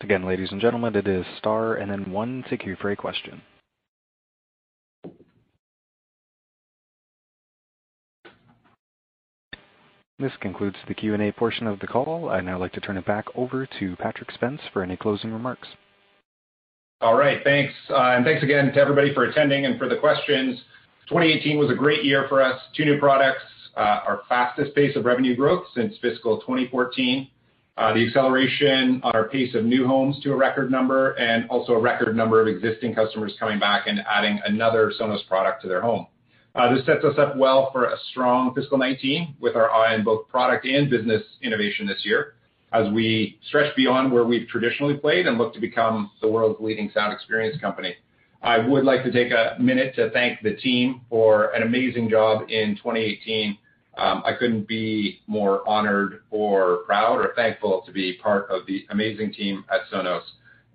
Again, 0.00 0.26
ladies 0.26 0.48
and 0.50 0.60
gentlemen, 0.60 0.94
it 0.96 1.06
is 1.06 1.24
star 1.38 1.74
and 1.74 1.90
then 1.90 2.10
one 2.10 2.44
to 2.50 2.56
queue 2.56 2.76
for 2.80 2.90
a 2.90 2.96
question. 2.96 3.40
This 10.18 10.32
concludes 10.40 10.76
the 10.86 10.94
Q&A 10.94 11.32
portion 11.32 11.66
of 11.66 11.80
the 11.80 11.88
call. 11.88 12.28
I'd 12.28 12.44
now 12.44 12.58
like 12.58 12.72
to 12.74 12.80
turn 12.80 12.96
it 12.96 13.04
back 13.04 13.24
over 13.34 13.66
to 13.80 13.96
Patrick 13.96 14.30
Spence 14.30 14.60
for 14.72 14.82
any 14.82 14.96
closing 14.96 15.32
remarks. 15.32 15.68
All 17.00 17.16
right. 17.16 17.40
Thanks. 17.44 17.74
Uh, 17.90 18.14
and 18.16 18.24
thanks 18.24 18.42
again 18.42 18.72
to 18.72 18.80
everybody 18.80 19.12
for 19.12 19.24
attending 19.24 19.66
and 19.66 19.78
for 19.78 19.88
the 19.88 19.96
questions. 19.96 20.60
2018 21.08 21.58
was 21.58 21.70
a 21.70 21.74
great 21.74 22.04
year 22.04 22.26
for 22.28 22.42
us. 22.42 22.58
Two 22.74 22.84
new 22.84 22.98
products, 22.98 23.42
uh, 23.76 24.00
our 24.06 24.22
fastest 24.28 24.74
pace 24.74 24.96
of 24.96 25.04
revenue 25.04 25.36
growth 25.36 25.64
since 25.74 25.94
fiscal 26.00 26.40
2014. 26.40 27.28
Uh, 27.76 27.92
the 27.92 28.06
acceleration 28.06 29.00
on 29.02 29.12
our 29.14 29.28
pace 29.28 29.54
of 29.54 29.64
new 29.64 29.86
homes 29.86 30.18
to 30.22 30.32
a 30.32 30.36
record 30.36 30.70
number, 30.70 31.10
and 31.14 31.48
also 31.50 31.72
a 31.72 31.80
record 31.80 32.16
number 32.16 32.40
of 32.40 32.46
existing 32.46 32.94
customers 32.94 33.34
coming 33.38 33.58
back 33.58 33.88
and 33.88 33.98
adding 34.08 34.40
another 34.46 34.92
Sonos 34.98 35.26
product 35.26 35.60
to 35.60 35.68
their 35.68 35.82
home. 35.82 36.06
This 36.72 36.86
sets 36.86 37.04
us 37.04 37.18
up 37.18 37.36
well 37.36 37.72
for 37.72 37.86
a 37.86 37.96
strong 38.12 38.54
fiscal 38.54 38.78
2019 38.78 39.36
with 39.40 39.56
our 39.56 39.70
eye 39.72 39.92
on 39.94 40.04
both 40.04 40.28
product 40.28 40.64
and 40.64 40.88
business 40.88 41.22
innovation 41.42 41.84
this 41.84 42.02
year 42.04 42.34
as 42.74 42.92
we 42.92 43.38
stretch 43.46 43.74
beyond 43.76 44.12
where 44.12 44.24
we've 44.24 44.48
traditionally 44.48 44.94
played 44.94 45.26
and 45.26 45.38
look 45.38 45.54
to 45.54 45.60
become 45.60 46.10
the 46.20 46.28
world's 46.28 46.60
leading 46.60 46.90
sound 46.92 47.12
experience 47.12 47.58
company. 47.60 47.94
I 48.42 48.58
would 48.58 48.84
like 48.84 49.04
to 49.04 49.12
take 49.12 49.32
a 49.32 49.56
minute 49.60 49.94
to 49.94 50.10
thank 50.10 50.42
the 50.42 50.54
team 50.56 51.02
for 51.08 51.54
an 51.54 51.62
amazing 51.62 52.10
job 52.10 52.50
in 52.50 52.76
2018. 52.76 53.56
Um, 53.96 54.22
I 54.26 54.32
couldn't 54.32 54.66
be 54.66 55.20
more 55.28 55.66
honored 55.68 56.22
or 56.30 56.78
proud 56.78 57.20
or 57.20 57.32
thankful 57.36 57.82
to 57.86 57.92
be 57.92 58.18
part 58.20 58.50
of 58.50 58.66
the 58.66 58.84
amazing 58.90 59.32
team 59.32 59.64
at 59.70 59.82
Sonos, 59.90 60.22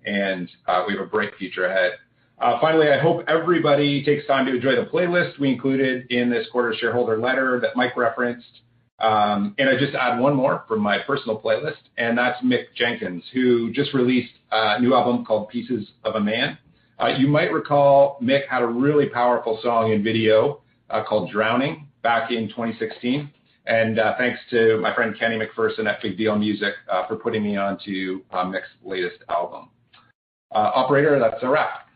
and 0.06 0.50
uh, 0.66 0.84
we 0.88 0.94
have 0.94 1.02
a 1.02 1.06
bright 1.06 1.32
future 1.38 1.66
ahead. 1.66 1.92
Uh, 2.40 2.58
finally, 2.62 2.88
I 2.88 2.98
hope 2.98 3.24
everybody 3.28 4.02
takes 4.02 4.26
time 4.26 4.46
to 4.46 4.54
enjoy 4.54 4.74
the 4.74 4.90
playlist 4.90 5.38
we 5.38 5.50
included 5.50 6.10
in 6.10 6.30
this 6.30 6.46
quarter's 6.50 6.78
shareholder 6.78 7.18
letter 7.18 7.60
that 7.60 7.76
Mike 7.76 7.94
referenced. 7.94 8.62
Um, 9.00 9.54
I 9.58 9.78
just 9.78 9.94
add 9.94 10.18
one 10.18 10.34
more 10.34 10.64
from 10.68 10.80
my 10.80 10.98
personal 10.98 11.40
playlist, 11.40 11.78
and 11.96 12.18
that's 12.18 12.42
Mick 12.44 12.66
Jenkins, 12.76 13.24
who 13.32 13.72
just 13.72 13.94
released 13.94 14.32
a 14.52 14.80
new 14.80 14.94
album 14.94 15.24
called 15.24 15.48
"Pieces 15.48 15.88
of 16.04 16.16
a 16.16 16.20
Man." 16.20 16.58
Uh, 17.00 17.08
you 17.08 17.26
might 17.26 17.50
recall 17.50 18.18
Mick 18.22 18.46
had 18.46 18.62
a 18.62 18.66
really 18.66 19.08
powerful 19.08 19.58
song 19.62 19.92
and 19.92 20.04
video 20.04 20.60
uh, 20.90 21.02
called 21.02 21.30
"Drowning" 21.30 21.88
back 22.02 22.30
in 22.30 22.48
2016. 22.48 23.30
And 23.66 23.98
uh, 23.98 24.14
Thanks 24.18 24.40
to 24.50 24.78
my 24.80 24.94
friend 24.94 25.14
Kenny 25.18 25.38
McPherson 25.38 25.86
at 25.86 26.02
Big 26.02 26.18
Deal 26.18 26.36
Music 26.36 26.74
for 27.08 27.16
putting 27.16 27.42
me 27.42 27.56
on 27.56 27.74
onto 27.74 28.22
Mick's 28.32 28.68
latest 28.84 29.18
album. 29.28 29.68
Operator, 30.52 31.18
that's 31.20 31.42
a 31.42 31.48
wrap. 31.48 31.86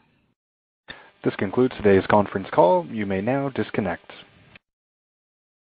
This 1.24 1.34
concludes 1.36 1.74
today's 1.76 2.06
conference 2.10 2.48
call. 2.52 2.86
You 2.90 3.06
may 3.06 3.22
now 3.22 3.48
disconnect. 3.48 4.10